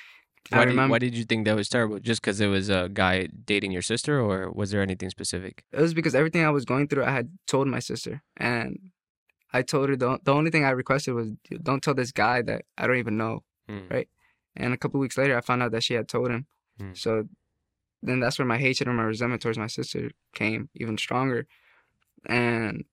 Why 0.49 0.65
did, 0.65 0.89
why 0.93 0.99
did 1.05 1.15
you 1.19 1.25
think 1.25 1.45
that 1.45 1.55
was 1.61 1.69
terrible? 1.75 1.99
Just 1.99 2.21
because 2.21 2.39
it 2.39 2.47
was 2.47 2.69
a 2.69 2.89
guy 3.01 3.27
dating 3.53 3.71
your 3.77 3.81
sister, 3.81 4.13
or 4.27 4.49
was 4.59 4.71
there 4.71 4.81
anything 4.81 5.09
specific? 5.09 5.63
it 5.77 5.81
was 5.81 5.93
because 5.93 6.15
everything 6.15 6.43
I 6.45 6.53
was 6.57 6.65
going 6.71 6.87
through, 6.87 7.03
I 7.03 7.11
had 7.19 7.27
told 7.47 7.67
my 7.67 7.81
sister, 7.91 8.13
and 8.37 8.79
I 9.51 9.61
told 9.61 9.89
her 9.89 9.97
the 10.03 10.19
the 10.27 10.33
only 10.33 10.51
thing 10.53 10.63
I 10.63 10.69
requested 10.83 11.13
was 11.19 11.27
don't 11.67 11.83
tell 11.83 11.93
this 11.93 12.13
guy 12.13 12.41
that 12.49 12.61
I 12.77 12.87
don't 12.87 13.01
even 13.05 13.17
know. 13.23 13.35
Hmm. 13.67 13.87
Right. 13.95 14.09
And 14.55 14.73
a 14.73 14.77
couple 14.77 14.99
weeks 14.99 15.17
later, 15.17 15.37
I 15.37 15.41
found 15.41 15.61
out 15.63 15.71
that 15.71 15.83
she 15.83 15.93
had 15.93 16.07
told 16.07 16.31
him. 16.31 16.47
Hmm. 16.79 16.93
So 16.93 17.27
then 18.03 18.19
that's 18.19 18.37
where 18.39 18.45
my 18.45 18.57
hatred 18.57 18.87
and 18.87 18.97
my 18.97 19.03
resentment 19.03 19.41
towards 19.41 19.57
my 19.57 19.67
sister 19.67 20.11
came 20.33 20.69
even 20.75 20.97
stronger, 20.97 21.47
and 22.27 22.85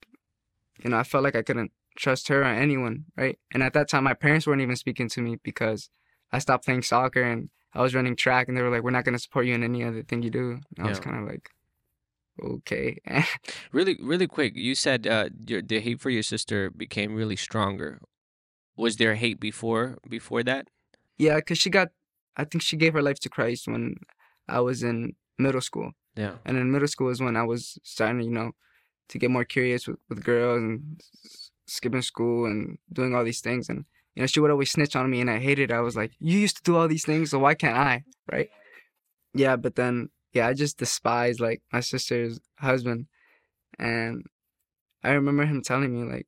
you 0.82 0.90
know 0.90 0.98
I 0.98 1.02
felt 1.02 1.24
like 1.24 1.36
I 1.36 1.42
couldn't 1.42 1.72
trust 1.96 2.28
her 2.28 2.42
or 2.42 2.46
anyone, 2.46 3.04
right? 3.16 3.38
And 3.52 3.62
at 3.62 3.72
that 3.74 3.88
time, 3.88 4.04
my 4.04 4.14
parents 4.14 4.46
weren't 4.46 4.62
even 4.62 4.76
speaking 4.76 5.08
to 5.10 5.20
me 5.20 5.36
because 5.42 5.90
I 6.32 6.38
stopped 6.38 6.64
playing 6.64 6.82
soccer 6.82 7.22
and 7.22 7.50
I 7.72 7.82
was 7.82 7.94
running 7.94 8.16
track, 8.16 8.48
and 8.48 8.56
they 8.56 8.62
were 8.62 8.70
like, 8.70 8.82
"We're 8.82 8.90
not 8.90 9.04
gonna 9.04 9.18
support 9.18 9.46
you 9.46 9.54
in 9.54 9.62
any 9.62 9.84
other 9.84 10.02
thing 10.02 10.22
you 10.22 10.30
do." 10.30 10.60
And 10.76 10.86
I 10.86 10.88
was 10.88 11.00
kind 11.00 11.16
of 11.18 11.28
like, 11.28 11.50
"Okay." 12.42 12.98
Really, 13.72 13.98
really 14.00 14.28
quick. 14.28 14.54
You 14.54 14.74
said 14.76 15.06
uh, 15.06 15.30
your, 15.46 15.60
the 15.60 15.80
hate 15.80 16.00
for 16.00 16.10
your 16.10 16.22
sister 16.22 16.70
became 16.70 17.14
really 17.14 17.34
stronger. 17.34 18.00
Was 18.76 18.96
there 18.96 19.16
hate 19.16 19.40
before 19.40 19.98
before 20.08 20.42
that? 20.44 20.68
yeah, 21.18 21.36
because 21.36 21.58
she 21.58 21.70
got, 21.70 21.88
I 22.36 22.44
think 22.44 22.62
she 22.62 22.76
gave 22.76 22.92
her 22.94 23.02
life 23.02 23.20
to 23.20 23.28
Christ 23.28 23.66
when 23.68 23.94
I 24.48 24.60
was 24.60 24.82
in 24.82 25.14
middle 25.38 25.60
school, 25.60 25.92
Yeah. 26.16 26.34
and 26.44 26.56
in 26.56 26.70
middle 26.70 26.88
school 26.88 27.10
is 27.10 27.20
when 27.20 27.36
I 27.36 27.42
was 27.44 27.78
starting, 27.82 28.18
to, 28.18 28.24
you 28.24 28.30
know, 28.30 28.52
to 29.10 29.18
get 29.18 29.30
more 29.30 29.44
curious 29.44 29.86
with, 29.86 29.98
with 30.08 30.24
girls 30.24 30.62
and 30.62 31.00
skipping 31.66 32.02
school 32.02 32.46
and 32.46 32.78
doing 32.92 33.14
all 33.14 33.24
these 33.24 33.40
things, 33.40 33.68
and 33.68 33.84
you 34.14 34.22
know, 34.22 34.26
she 34.26 34.40
would 34.40 34.50
always 34.50 34.70
snitch 34.70 34.94
on 34.96 35.10
me, 35.10 35.20
and 35.20 35.30
I 35.30 35.38
hated. 35.38 35.70
it. 35.70 35.74
I 35.74 35.80
was 35.80 35.96
like, 35.96 36.12
"You 36.20 36.38
used 36.38 36.56
to 36.58 36.62
do 36.62 36.76
all 36.76 36.86
these 36.88 37.04
things, 37.04 37.30
so 37.30 37.38
why 37.38 37.54
can't 37.54 37.76
I?" 37.76 38.04
Right? 38.30 38.50
Yeah, 39.34 39.56
but 39.56 39.74
then 39.74 40.10
yeah, 40.32 40.46
I 40.48 40.54
just 40.54 40.78
despised 40.78 41.40
like 41.40 41.62
my 41.72 41.80
sister's 41.80 42.38
husband, 42.58 43.06
and 43.78 44.24
I 45.02 45.10
remember 45.12 45.44
him 45.46 45.62
telling 45.62 45.92
me 45.92 46.04
like, 46.12 46.26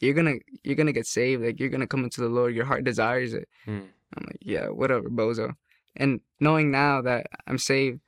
"You're 0.00 0.14
gonna 0.14 0.34
you're 0.62 0.76
gonna 0.76 0.92
get 0.92 1.06
saved. 1.06 1.42
Like 1.44 1.58
you're 1.58 1.68
gonna 1.68 1.86
come 1.88 2.04
into 2.04 2.20
the 2.20 2.28
Lord. 2.28 2.54
Your 2.54 2.64
heart 2.66 2.84
desires 2.84 3.34
it." 3.34 3.48
Hmm. 3.64 3.86
I'm 4.16 4.24
like, 4.26 4.38
"Yeah, 4.40 4.68
whatever, 4.68 5.08
bozo." 5.08 5.54
And 5.96 6.20
knowing 6.40 6.70
now 6.70 7.02
that 7.02 7.26
I'm 7.46 7.58
saved, 7.58 8.00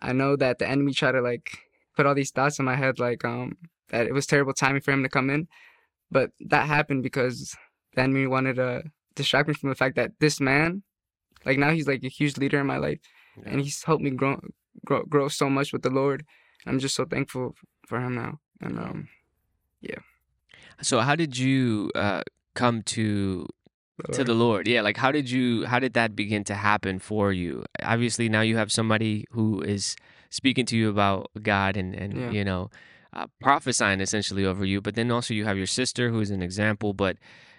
I 0.00 0.12
know 0.12 0.36
that 0.36 0.58
the 0.58 0.68
enemy 0.68 0.92
tried 0.92 1.12
to 1.12 1.20
like 1.20 1.58
put 1.96 2.06
all 2.06 2.14
these 2.14 2.30
thoughts 2.30 2.58
in 2.58 2.64
my 2.64 2.76
head, 2.76 2.98
like 2.98 3.24
um 3.24 3.56
that 3.90 4.06
it 4.06 4.14
was 4.14 4.26
terrible 4.26 4.54
timing 4.54 4.82
for 4.82 4.92
him 4.92 5.02
to 5.02 5.08
come 5.08 5.30
in, 5.30 5.48
but 6.10 6.30
that 6.40 6.66
happened 6.66 7.02
because 7.02 7.56
the 7.94 8.02
enemy 8.02 8.26
wanted 8.26 8.56
to 8.56 8.84
distract 9.14 9.48
me 9.48 9.54
from 9.54 9.68
the 9.68 9.74
fact 9.74 9.96
that 9.96 10.12
this 10.18 10.40
man, 10.40 10.82
like 11.44 11.58
now 11.58 11.70
he's 11.70 11.86
like 11.86 12.02
a 12.04 12.08
huge 12.08 12.36
leader 12.38 12.60
in 12.60 12.66
my 12.66 12.78
life, 12.78 13.00
and 13.44 13.60
he's 13.60 13.82
helped 13.84 14.02
me 14.02 14.10
grow 14.10 14.40
grow 14.84 15.02
grow 15.04 15.28
so 15.28 15.48
much 15.50 15.72
with 15.72 15.82
the 15.82 15.90
Lord. 15.90 16.24
I'm 16.66 16.78
just 16.78 16.94
so 16.94 17.04
thankful 17.04 17.54
for 17.86 18.00
him 18.00 18.14
now. 18.14 18.38
And 18.60 18.78
um, 18.78 19.08
yeah. 19.80 19.98
So 20.80 21.00
how 21.00 21.16
did 21.16 21.36
you 21.36 21.90
uh, 21.94 22.22
come 22.54 22.82
to 22.82 23.46
to 24.12 24.24
the 24.24 24.34
Lord? 24.34 24.66
Yeah, 24.68 24.80
like 24.82 24.96
how 24.96 25.12
did 25.12 25.30
you 25.30 25.64
how 25.66 25.78
did 25.78 25.92
that 25.94 26.14
begin 26.16 26.44
to 26.44 26.54
happen 26.54 26.98
for 26.98 27.32
you? 27.32 27.64
Obviously 27.82 28.28
now 28.28 28.40
you 28.40 28.56
have 28.56 28.70
somebody 28.72 29.24
who 29.30 29.60
is 29.62 29.96
speaking 30.30 30.66
to 30.66 30.76
you 30.76 30.88
about 30.88 31.30
God 31.42 31.76
and 31.76 31.94
and 31.94 32.12
Yeah. 32.14 32.30
you 32.30 32.44
know 32.44 32.70
uh, 33.14 33.26
prophesying 33.40 34.00
essentially 34.00 34.44
over 34.44 34.64
you, 34.64 34.80
but 34.80 34.94
then 34.94 35.10
also 35.10 35.34
you 35.34 35.44
have 35.44 35.58
your 35.58 35.66
sister 35.66 36.08
who 36.10 36.20
is 36.20 36.30
an 36.30 36.42
example, 36.42 36.94
but 36.94 37.16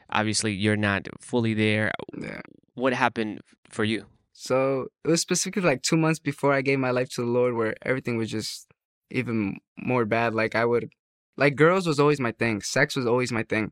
obviously 0.10 0.52
you're 0.54 0.76
not 0.90 1.08
fully 1.20 1.54
there. 1.54 1.92
yeah. 2.20 2.42
What 2.74 2.94
happened 2.94 3.42
for 3.70 3.84
you? 3.84 4.06
So 4.34 4.88
it 5.06 5.10
was 5.10 5.22
specifically 5.22 5.70
like 5.70 5.84
two 5.84 5.96
months 5.96 6.20
before 6.20 6.52
I 6.54 6.62
gave 6.62 6.80
my 6.80 6.90
life 6.90 7.10
to 7.12 7.22
the 7.22 7.28
Lord, 7.28 7.54
where 7.54 7.76
everything 7.84 8.18
was 8.18 8.32
just 8.32 8.68
even 9.12 9.58
more 9.78 10.06
bad. 10.06 10.34
Like 10.34 10.56
I 10.56 10.66
would, 10.66 10.90
like 11.38 11.56
girls 11.56 11.86
was 11.86 12.00
always 12.00 12.20
my 12.20 12.32
thing. 12.32 12.62
Sex 12.62 12.96
was 12.96 13.06
always 13.06 13.32
my 13.32 13.44
thing. 13.44 13.72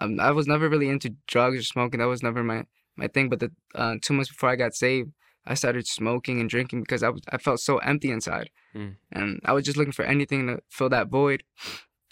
Um, 0.00 0.18
I 0.20 0.30
was 0.32 0.46
never 0.46 0.68
really 0.68 0.88
into 0.88 1.14
drugs 1.26 1.58
or 1.58 1.62
smoking. 1.62 2.00
That 2.00 2.06
was 2.06 2.22
never 2.22 2.42
my 2.42 2.64
my 2.96 3.06
thing. 3.08 3.28
But 3.28 3.40
the 3.40 3.50
uh, 3.74 3.96
two 4.02 4.14
months 4.14 4.30
before 4.30 4.48
I 4.50 4.56
got 4.56 4.74
saved, 4.74 5.10
I 5.46 5.54
started 5.54 5.86
smoking 5.86 6.40
and 6.40 6.48
drinking 6.50 6.80
because 6.82 7.02
I 7.02 7.10
was 7.10 7.22
I 7.30 7.38
felt 7.38 7.60
so 7.60 7.78
empty 7.78 8.10
inside, 8.10 8.50
Mm. 8.74 8.96
and 9.12 9.40
I 9.44 9.52
was 9.52 9.64
just 9.64 9.76
looking 9.76 9.92
for 9.92 10.04
anything 10.04 10.46
to 10.46 10.60
fill 10.68 10.88
that 10.90 11.08
void. 11.08 11.42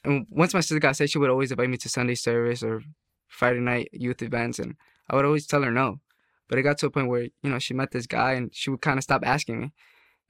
And 0.05 0.27
once 0.31 0.55
my 0.55 0.61
sister 0.61 0.79
got 0.81 0.97
saved, 0.97 1.13
she 1.13 1.19
would 1.19 1.31
always 1.31 1.51
invite 1.51 1.71
me 1.71 1.77
to 1.79 1.89
Sunday 1.89 2.15
service 2.15 2.63
or 2.63 2.83
Friday 3.29 3.61
night 3.61 3.89
youth 3.93 4.23
events, 4.23 4.59
and 4.59 4.75
I 5.09 5.17
would 5.17 5.25
always 5.25 5.47
tell 5.47 5.63
her 5.63 5.71
no. 5.73 6.01
But 6.49 6.59
it 6.59 6.63
got 6.63 6.79
to 6.79 6.87
a 6.87 6.91
point 6.91 7.09
where 7.09 7.23
you 7.43 7.51
know 7.51 7.59
she 7.59 7.75
met 7.75 7.91
this 7.93 8.07
guy, 8.07 8.33
and 8.33 8.55
she 8.55 8.71
would 8.71 8.81
kind 8.81 8.99
of 8.99 9.05
stop 9.05 9.23
asking 9.25 9.61
me, 9.61 9.73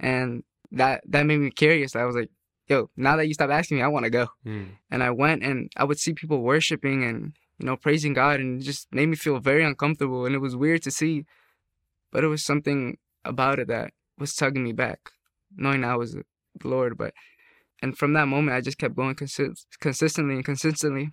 and 0.00 0.42
that 0.72 1.02
that 1.08 1.26
made 1.26 1.38
me 1.38 1.50
curious. 1.50 1.94
I 1.96 2.04
was 2.04 2.16
like, 2.16 2.30
"Yo, 2.66 2.90
now 2.96 3.16
that 3.16 3.26
you 3.28 3.34
stop 3.34 3.50
asking 3.50 3.76
me, 3.78 3.82
I 3.82 3.88
want 3.88 4.04
to 4.04 4.10
go." 4.10 4.28
Mm. 4.44 4.68
And 4.90 5.02
I 5.02 5.10
went, 5.10 5.42
and 5.42 5.70
I 5.76 5.84
would 5.84 5.98
see 5.98 6.12
people 6.12 6.42
worshiping 6.42 7.04
and 7.04 7.32
you 7.58 7.66
know 7.66 7.76
praising 7.76 8.14
God, 8.14 8.40
and 8.40 8.60
it 8.60 8.64
just 8.64 8.88
made 8.92 9.06
me 9.06 9.16
feel 9.16 9.38
very 9.38 9.64
uncomfortable, 9.64 10.26
and 10.26 10.34
it 10.34 10.38
was 10.38 10.56
weird 10.56 10.82
to 10.82 10.90
see, 10.90 11.24
but 12.12 12.24
it 12.24 12.28
was 12.28 12.44
something 12.44 12.98
about 13.24 13.58
it 13.58 13.68
that 13.68 13.92
was 14.18 14.34
tugging 14.34 14.64
me 14.64 14.72
back, 14.72 15.10
knowing 15.56 15.84
I 15.84 15.96
was 15.96 16.12
the 16.12 16.24
Lord. 16.64 16.96
But 16.96 17.14
and 17.82 17.96
from 17.96 18.12
that 18.14 18.26
moment, 18.26 18.56
I 18.56 18.60
just 18.60 18.78
kept 18.78 18.96
going 18.96 19.14
consi- 19.14 19.64
consistently 19.80 20.34
and 20.34 20.44
consistently. 20.44 21.10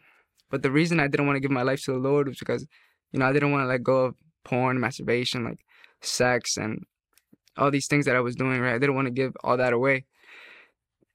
But 0.49 0.61
the 0.61 0.71
reason 0.71 0.99
I 0.99 1.07
didn't 1.07 1.25
want 1.25 1.37
to 1.37 1.41
give 1.41 1.51
my 1.51 1.63
life 1.63 1.83
to 1.85 1.91
the 1.91 1.97
Lord 1.97 2.27
was 2.27 2.39
because, 2.39 2.67
you 3.11 3.19
know, 3.19 3.25
I 3.25 3.33
didn't 3.33 3.51
want 3.51 3.63
to 3.63 3.67
let 3.67 3.83
go 3.83 4.05
of 4.05 4.15
porn, 4.43 4.79
masturbation, 4.79 5.43
like 5.43 5.59
sex, 6.01 6.57
and 6.57 6.85
all 7.57 7.71
these 7.71 7.87
things 7.87 8.05
that 8.05 8.15
I 8.15 8.19
was 8.19 8.35
doing. 8.35 8.61
Right, 8.61 8.75
I 8.75 8.77
didn't 8.77 8.95
want 8.95 9.07
to 9.07 9.13
give 9.13 9.35
all 9.43 9.57
that 9.57 9.73
away. 9.73 10.05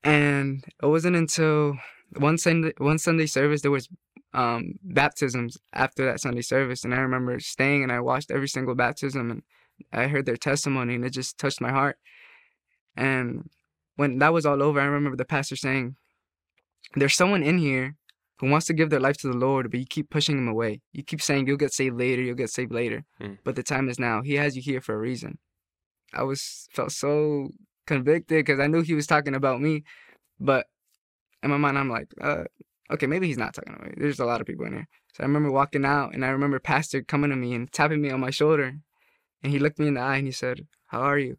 And 0.03 0.65
it 0.83 0.87
wasn't 0.87 1.17
until 1.17 1.79
one 2.17 2.39
Sunday, 2.39 2.73
one 2.79 2.99
Sunday 2.99 3.27
service 3.27 3.63
there 3.63 3.71
was 3.71 3.89
um, 4.33 4.75
baptisms 4.83 5.59
after 5.73 6.05
that 6.07 6.21
Sunday 6.21 6.43
service, 6.43 6.85
and 6.85 6.95
I 6.95 6.99
remember 6.99 7.39
staying 7.41 7.83
and 7.83 7.91
I 7.93 8.01
watched 8.01 8.31
every 8.31 8.49
single 8.49 8.75
baptism, 8.75 9.31
and 9.31 9.43
I 9.93 10.07
heard 10.07 10.27
their 10.27 10.37
testimony, 10.37 10.95
and 10.95 11.05
it 11.05 11.11
just 11.11 11.39
touched 11.39 11.61
my 11.61 11.71
heart. 11.71 11.99
And 12.97 13.49
when 13.97 14.19
that 14.19 14.33
was 14.33 14.47
all 14.47 14.63
over, 14.63 14.81
I 14.81 14.85
remember 14.85 15.17
the 15.17 15.25
pastor 15.25 15.57
saying, 15.57 15.97
"There's 16.95 17.15
someone 17.15 17.43
in 17.43 17.59
here 17.59 17.97
who 18.39 18.49
wants 18.51 18.67
to 18.67 18.73
give 18.73 18.91
their 18.91 19.01
life 19.01 19.19
to 19.19 19.29
the 19.29 19.37
Lord, 19.37 19.71
but 19.71 19.81
you 19.81 19.87
keep 19.87 20.11
pushing 20.11 20.39
him 20.39 20.49
away. 20.49 20.81
You 20.93 21.03
keep 21.03 21.21
saying 21.21 21.47
you'll 21.47 21.57
get 21.57 21.73
saved 21.75 21.97
later, 21.97 22.23
you'll 22.23 22.35
get 22.37 22.51
saved 22.51 22.73
later, 22.73 23.05
Hmm. 23.21 23.35
but 23.45 23.55
the 23.57 23.63
time 23.63 23.89
is 23.89 23.99
now. 23.99 24.23
He 24.23 24.35
has 24.35 24.57
you 24.57 24.63
here 24.63 24.81
for 24.81 24.95
a 24.95 24.99
reason." 24.99 25.39
I 26.13 26.23
was 26.25 26.69
felt 26.73 26.93
so 26.93 27.51
convicted 27.87 28.45
because 28.45 28.61
I 28.61 28.67
knew 28.67 28.83
he 28.83 28.95
was 28.95 29.07
talking 29.07 29.35
about 29.35 29.61
me, 29.61 29.85
but 30.39 30.67
in 31.43 31.51
my 31.51 31.57
mind, 31.57 31.79
I'm 31.79 31.89
like, 31.89 32.09
uh, 32.21 32.45
okay, 32.91 33.07
maybe 33.07 33.27
he's 33.27 33.39
not 33.39 33.55
talking 33.55 33.75
about 33.75 33.87
me. 33.87 33.95
There's 33.97 34.21
a 34.21 34.25
lot 34.27 34.41
of 34.41 34.47
people 34.47 34.67
in 34.67 34.73
here. 34.73 34.89
So 35.15 35.23
I 35.23 35.27
remember 35.27 35.51
walking 35.51 35.85
out, 35.85 36.15
and 36.15 36.25
I 36.25 36.29
remember 36.29 36.59
Pastor 36.59 37.03
coming 37.03 37.31
to 37.31 37.37
me 37.37 37.55
and 37.55 37.71
tapping 37.73 38.01
me 38.03 38.11
on 38.11 38.21
my 38.21 38.31
shoulder, 38.31 38.75
and 39.43 39.53
he 39.53 39.59
looked 39.59 39.79
me 39.79 39.89
in 39.89 39.95
the 39.95 40.01
eye 40.01 40.17
and 40.17 40.27
he 40.27 40.33
said, 40.33 40.67
"How 40.87 41.01
are 41.01 41.19
you?" 41.19 41.39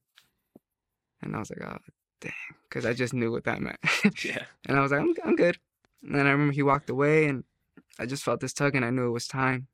And 1.21 1.35
I 1.35 1.39
was 1.39 1.51
like, 1.51 1.61
"Oh, 1.63 1.77
dang," 2.19 2.33
because 2.69 2.85
I 2.85 2.93
just 2.93 3.13
knew 3.13 3.31
what 3.31 3.45
that 3.45 3.61
meant. 3.61 3.79
Yeah. 4.25 4.45
and 4.67 4.77
I 4.77 4.81
was 4.81 4.91
like, 4.91 5.01
"I'm 5.01 5.13
I'm 5.23 5.35
good." 5.35 5.57
And 6.03 6.15
then 6.15 6.27
I 6.27 6.31
remember 6.31 6.53
he 6.53 6.63
walked 6.63 6.89
away, 6.89 7.25
and 7.25 7.43
I 7.99 8.05
just 8.05 8.23
felt 8.23 8.39
this 8.39 8.53
tug, 8.53 8.75
and 8.75 8.85
I 8.85 8.89
knew 8.89 9.07
it 9.07 9.11
was 9.11 9.27
time. 9.27 9.67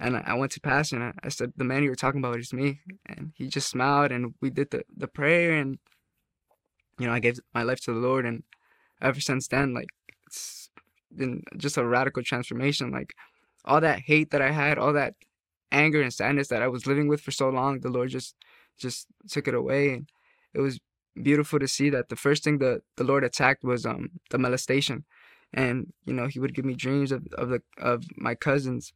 And 0.00 0.16
I 0.16 0.22
I 0.26 0.34
went 0.34 0.52
to 0.52 0.60
Pastor, 0.60 0.96
and 0.96 1.04
I, 1.04 1.12
I 1.24 1.28
said, 1.30 1.52
"The 1.56 1.64
man 1.64 1.82
you 1.82 1.90
were 1.90 1.96
talking 1.96 2.20
about 2.20 2.38
is 2.38 2.52
me." 2.52 2.80
And 3.06 3.32
he 3.36 3.48
just 3.48 3.68
smiled, 3.68 4.12
and 4.12 4.34
we 4.40 4.50
did 4.50 4.70
the 4.70 4.84
the 4.96 5.08
prayer, 5.08 5.52
and 5.52 5.78
you 6.98 7.06
know, 7.06 7.12
I 7.12 7.20
gave 7.20 7.38
my 7.54 7.62
life 7.62 7.80
to 7.82 7.92
the 7.92 8.00
Lord, 8.00 8.26
and 8.26 8.42
ever 9.00 9.20
since 9.20 9.48
then, 9.48 9.74
like 9.74 9.88
it's 10.26 10.55
been 11.16 11.42
just 11.56 11.76
a 11.76 11.86
radical 11.86 12.22
transformation. 12.22 12.90
Like 12.90 13.14
all 13.64 13.80
that 13.80 14.00
hate 14.00 14.30
that 14.30 14.42
I 14.42 14.50
had, 14.52 14.78
all 14.78 14.92
that 14.94 15.14
anger 15.72 16.02
and 16.02 16.12
sadness 16.12 16.48
that 16.48 16.62
I 16.62 16.68
was 16.68 16.86
living 16.86 17.08
with 17.08 17.20
for 17.20 17.30
so 17.30 17.48
long, 17.48 17.80
the 17.80 17.90
Lord 17.90 18.10
just 18.10 18.34
just 18.78 19.06
took 19.28 19.48
it 19.48 19.54
away, 19.54 19.90
and 19.90 20.08
it 20.54 20.60
was 20.60 20.78
beautiful 21.22 21.58
to 21.58 21.68
see 21.68 21.90
that 21.90 22.08
the 22.08 22.16
first 22.16 22.44
thing 22.44 22.58
the 22.58 22.82
the 22.96 23.04
Lord 23.04 23.24
attacked 23.24 23.64
was 23.64 23.86
um 23.86 24.10
the 24.30 24.38
molestation, 24.38 25.04
and 25.52 25.92
you 26.04 26.14
know 26.14 26.26
He 26.26 26.38
would 26.38 26.54
give 26.54 26.64
me 26.64 26.74
dreams 26.74 27.12
of 27.12 27.26
of 27.36 27.48
the 27.50 27.62
of 27.78 28.04
my 28.16 28.34
cousins. 28.34 28.92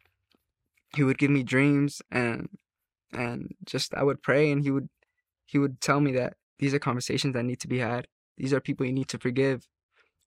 He 0.96 1.02
would 1.04 1.18
give 1.18 1.30
me 1.30 1.42
dreams, 1.42 2.02
and 2.10 2.48
and 3.12 3.54
just 3.64 3.94
I 3.94 4.02
would 4.02 4.22
pray, 4.22 4.50
and 4.50 4.62
He 4.62 4.70
would 4.70 4.88
He 5.46 5.58
would 5.58 5.80
tell 5.80 6.00
me 6.00 6.12
that 6.12 6.34
these 6.58 6.74
are 6.74 6.78
conversations 6.78 7.34
that 7.34 7.44
need 7.44 7.60
to 7.60 7.68
be 7.68 7.78
had. 7.78 8.06
These 8.36 8.52
are 8.52 8.60
people 8.60 8.86
you 8.86 8.92
need 8.92 9.08
to 9.08 9.18
forgive. 9.18 9.66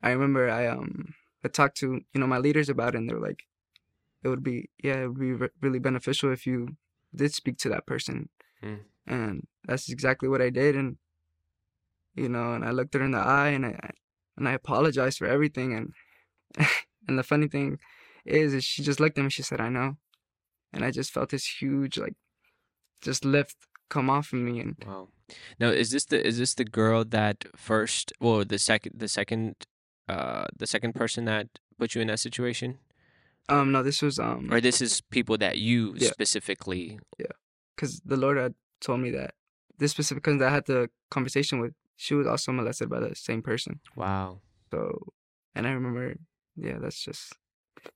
I 0.01 0.11
remember 0.11 0.49
I 0.49 0.67
um 0.67 1.13
I 1.43 1.47
talked 1.49 1.77
to 1.77 2.01
you 2.13 2.19
know 2.19 2.27
my 2.27 2.37
leaders 2.37 2.69
about 2.69 2.95
it, 2.95 2.99
and 2.99 3.09
they're 3.09 3.19
like, 3.19 3.43
it 4.23 4.29
would 4.29 4.43
be 4.43 4.69
yeah, 4.83 5.03
it 5.03 5.07
would 5.07 5.19
be 5.19 5.33
re- 5.33 5.49
really 5.61 5.79
beneficial 5.79 6.31
if 6.31 6.45
you 6.47 6.77
did 7.15 7.33
speak 7.33 7.57
to 7.59 7.69
that 7.69 7.85
person, 7.85 8.29
Mm. 8.63 8.79
and 9.05 9.47
that's 9.65 9.89
exactly 9.89 10.29
what 10.29 10.41
I 10.41 10.49
did, 10.49 10.75
and 10.75 10.97
you 12.15 12.29
know, 12.29 12.53
and 12.53 12.63
I 12.63 12.71
looked 12.71 12.93
her 12.93 13.03
in 13.03 13.11
the 13.11 13.19
eye, 13.19 13.49
and 13.49 13.65
I 13.65 13.91
and 14.37 14.47
I 14.47 14.53
apologized 14.53 15.17
for 15.17 15.27
everything, 15.27 15.73
and 15.73 15.93
and 17.07 17.17
the 17.19 17.23
funny 17.23 17.47
thing 17.47 17.79
is, 18.25 18.53
is 18.53 18.63
she 18.63 18.83
just 18.83 18.99
looked 18.99 19.17
at 19.17 19.23
me, 19.23 19.29
she 19.29 19.43
said, 19.43 19.59
I 19.61 19.69
know, 19.69 19.97
and 20.71 20.83
I 20.85 20.91
just 20.91 21.11
felt 21.11 21.29
this 21.29 21.61
huge 21.61 21.97
like 21.97 22.15
just 23.01 23.25
lift 23.25 23.57
come 23.89 24.09
off 24.09 24.33
of 24.33 24.39
me, 24.39 24.59
and 24.59 24.75
Wow. 24.85 25.09
Now, 25.59 25.69
is 25.69 25.91
this 25.91 26.05
the 26.05 26.25
is 26.25 26.37
this 26.37 26.53
the 26.53 26.65
girl 26.65 27.03
that 27.05 27.45
first, 27.55 28.13
well, 28.19 28.43
the 28.45 28.59
second, 28.59 28.99
the 28.99 29.07
second, 29.07 29.55
uh, 30.09 30.45
the 30.57 30.67
second 30.67 30.93
person 30.95 31.25
that 31.25 31.47
put 31.79 31.95
you 31.95 32.01
in 32.01 32.07
that 32.07 32.19
situation, 32.19 32.79
um 33.49 33.71
no, 33.71 33.83
this 33.83 34.01
was 34.01 34.19
um 34.19 34.47
or 34.51 34.61
this 34.61 34.81
is 34.81 35.01
people 35.01 35.37
that 35.37 35.57
you 35.57 35.93
Yeah. 35.97 36.09
specifically? 36.09 36.99
Yeah, 37.19 37.35
because 37.75 38.01
the 38.05 38.17
Lord 38.17 38.37
had 38.37 38.53
told 38.79 39.01
me 39.01 39.11
that 39.11 39.35
this 39.77 39.91
specific 39.91 40.23
cousin 40.23 40.37
that 40.39 40.49
I 40.49 40.53
had 40.53 40.65
the 40.65 40.89
conversation 41.09 41.59
with, 41.59 41.73
she 41.97 42.13
was 42.13 42.27
also 42.27 42.51
molested 42.51 42.89
by 42.89 42.99
the 42.99 43.15
same 43.15 43.41
person. 43.41 43.79
Wow. 43.95 44.39
So, 44.71 45.13
and 45.55 45.67
I 45.67 45.71
remember, 45.71 46.15
yeah, 46.55 46.77
that's 46.79 47.03
just 47.03 47.33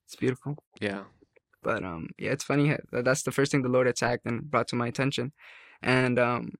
it's 0.04 0.16
beautiful. 0.16 0.56
Yeah. 0.80 1.04
But 1.62 1.82
um, 1.84 2.10
yeah, 2.18 2.32
it's 2.32 2.44
funny 2.44 2.76
that 2.92 3.04
that's 3.04 3.22
the 3.22 3.32
first 3.32 3.50
thing 3.52 3.62
the 3.62 3.68
Lord 3.68 3.86
attacked 3.86 4.26
and 4.26 4.50
brought 4.50 4.68
to 4.68 4.76
my 4.76 4.86
attention, 4.86 5.32
and 5.82 6.18
um, 6.18 6.52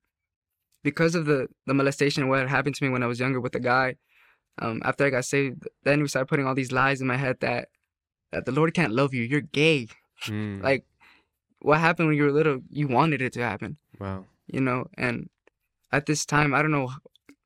because 0.83 1.15
of 1.15 1.27
the 1.27 1.49
the 1.67 1.75
molestation 1.75 2.23
and 2.23 2.31
what 2.31 2.49
happened 2.49 2.75
to 2.77 2.85
me 2.85 2.91
when 2.91 3.03
I 3.03 3.07
was 3.07 3.21
younger 3.21 3.41
with 3.41 3.53
the 3.53 3.61
guy, 3.61 3.97
um, 4.61 4.81
after 4.85 5.05
I 5.05 5.11
got 5.11 5.25
saved, 5.25 5.69
then 5.85 6.01
we 6.03 6.09
started 6.09 6.27
putting 6.29 6.47
all 6.47 6.55
these 6.55 6.73
lies 6.73 7.01
in 7.01 7.07
my 7.07 7.17
head 7.17 7.41
that 7.41 7.69
that 8.33 8.45
the 8.45 8.53
Lord 8.53 8.75
can't 8.75 8.93
love 8.93 9.15
you, 9.15 9.23
you're 9.23 9.41
gay. 9.41 9.89
Mm. 10.27 10.63
Like, 10.63 10.85
what 11.61 11.79
happened 11.79 12.09
when 12.09 12.17
you 12.17 12.25
were 12.25 12.33
little? 12.33 12.61
You 12.71 12.89
wanted 12.89 13.23
it 13.23 13.33
to 13.35 13.41
happen. 13.41 13.77
wow. 13.99 14.25
you 14.47 14.61
know 14.61 14.87
and 14.97 15.29
at 15.93 16.07
this 16.07 16.25
time 16.25 16.55
i 16.55 16.63
don't 16.63 16.71
know 16.71 16.91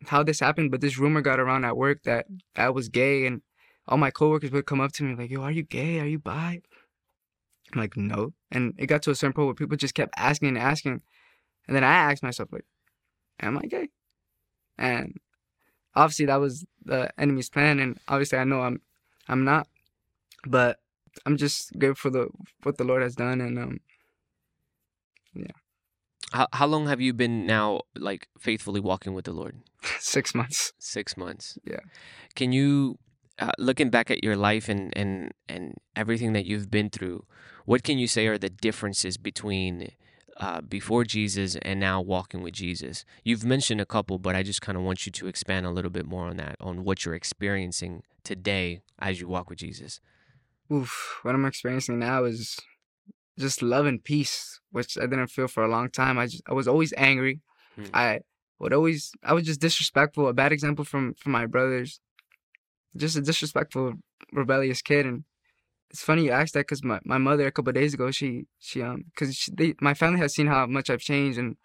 how 0.06 0.22
this 0.22 0.40
happened 0.40 0.70
but 0.70 0.80
this 0.80 0.98
rumor 0.98 1.20
got 1.20 1.40
around 1.40 1.64
at 1.64 1.76
work 1.76 2.02
that 2.04 2.26
i 2.56 2.68
was 2.68 2.88
gay 2.88 3.26
and 3.26 3.42
all 3.88 3.98
my 3.98 4.10
coworkers 4.10 4.50
would 4.50 4.66
come 4.66 4.80
up 4.80 4.92
to 4.92 5.02
me 5.04 5.14
like 5.14 5.30
yo 5.30 5.42
are 5.42 5.50
you 5.50 5.62
gay 5.62 5.98
are 6.00 6.06
you 6.06 6.18
bi 6.18 6.60
i'm 7.72 7.80
like 7.80 7.96
no 7.96 8.32
and 8.50 8.74
it 8.78 8.86
got 8.86 9.02
to 9.02 9.10
a 9.10 9.14
certain 9.14 9.32
point 9.32 9.46
where 9.46 9.54
people 9.54 9.76
just 9.76 9.94
kept 9.94 10.12
asking 10.16 10.48
and 10.48 10.58
asking 10.58 11.00
and 11.66 11.76
then 11.76 11.84
i 11.84 11.94
asked 11.94 12.22
myself 12.22 12.48
like 12.52 12.64
am 13.40 13.58
i 13.58 13.62
gay 13.62 13.88
and 14.78 15.16
obviously 15.94 16.26
that 16.26 16.40
was 16.40 16.64
the 16.84 17.10
enemy's 17.18 17.50
plan 17.50 17.78
and 17.78 17.98
obviously 18.08 18.38
i 18.38 18.44
know 18.44 18.60
i'm 18.60 18.80
i'm 19.28 19.44
not 19.44 19.66
but 20.46 20.80
i'm 21.26 21.36
just 21.36 21.72
grateful 21.78 22.10
for 22.10 22.18
the 22.18 22.28
what 22.62 22.78
the 22.78 22.84
lord 22.84 23.02
has 23.02 23.14
done 23.14 23.40
and 23.40 23.58
um 23.58 23.80
yeah. 25.34 25.46
How 26.32 26.46
how 26.52 26.66
long 26.66 26.86
have 26.86 27.00
you 27.00 27.12
been 27.12 27.46
now 27.46 27.80
like 27.94 28.28
faithfully 28.38 28.80
walking 28.80 29.14
with 29.14 29.24
the 29.24 29.32
Lord? 29.32 29.60
six 29.98 30.34
months 30.34 30.72
Six 30.78 31.16
months. 31.16 31.58
Yeah. 31.64 31.80
Can 32.34 32.52
you, 32.52 32.98
uh, 33.38 33.52
looking 33.58 33.90
back 33.90 34.10
at 34.10 34.22
your 34.24 34.36
life 34.36 34.68
and 34.68 34.92
and 34.96 35.32
and 35.48 35.74
everything 35.96 36.32
that 36.32 36.46
you've 36.46 36.70
been 36.70 36.90
through, 36.90 37.24
what 37.64 37.82
can 37.82 37.98
you 37.98 38.06
say 38.06 38.26
are 38.26 38.38
the 38.38 38.50
differences 38.50 39.16
between 39.18 39.88
uh, 40.38 40.60
before 40.60 41.04
Jesus 41.04 41.56
and 41.62 41.80
now 41.80 42.00
walking 42.00 42.42
with 42.42 42.54
Jesus? 42.54 43.04
You've 43.24 43.44
mentioned 43.44 43.80
a 43.80 43.86
couple, 43.86 44.18
but 44.18 44.34
I 44.34 44.42
just 44.42 44.60
kind 44.62 44.76
of 44.76 44.84
want 44.84 45.06
you 45.06 45.12
to 45.12 45.26
expand 45.26 45.66
a 45.66 45.70
little 45.70 45.90
bit 45.90 46.06
more 46.06 46.26
on 46.26 46.36
that, 46.38 46.56
on 46.60 46.84
what 46.84 47.04
you're 47.04 47.14
experiencing 47.14 48.02
today 48.24 48.82
as 48.98 49.20
you 49.20 49.28
walk 49.28 49.50
with 49.50 49.58
Jesus. 49.58 50.00
oof, 50.72 51.18
what 51.22 51.34
I'm 51.34 51.44
experiencing 51.44 51.98
now 51.98 52.24
is 52.24 52.58
just 53.38 53.62
love 53.62 53.86
and 53.86 54.02
peace, 54.02 54.60
which 54.70 54.96
I 54.98 55.02
didn't 55.02 55.28
feel 55.28 55.48
for 55.48 55.64
a 55.64 55.68
long 55.68 55.90
time. 55.90 56.18
I 56.18 56.26
just 56.26 56.42
I 56.46 56.52
was 56.52 56.68
always 56.68 56.92
angry. 56.96 57.40
Mm. 57.78 57.90
I 57.94 58.20
would 58.58 58.72
always 58.72 59.12
I 59.24 59.32
was 59.32 59.44
just 59.44 59.60
disrespectful, 59.60 60.28
a 60.28 60.32
bad 60.32 60.52
example 60.52 60.84
from 60.84 61.14
from 61.14 61.32
my 61.32 61.46
brothers. 61.46 62.00
Just 62.96 63.16
a 63.16 63.22
disrespectful, 63.22 63.94
rebellious 64.32 64.82
kid, 64.82 65.06
and 65.06 65.24
it's 65.92 66.02
funny 66.02 66.24
you 66.24 66.30
asked 66.30 66.54
that 66.54 66.60
because 66.60 66.82
my, 66.82 66.98
my 67.04 67.18
mother 67.18 67.46
a 67.46 67.52
couple 67.52 67.68
of 67.70 67.74
days 67.74 67.94
ago 67.94 68.10
she 68.10 68.46
she 68.58 68.80
um 68.82 69.04
because 69.14 69.48
they 69.52 69.74
my 69.80 69.94
family 69.94 70.18
has 70.20 70.34
seen 70.34 70.46
how 70.46 70.66
much 70.66 70.88
I've 70.88 71.00
changed 71.00 71.38
and 71.38 71.56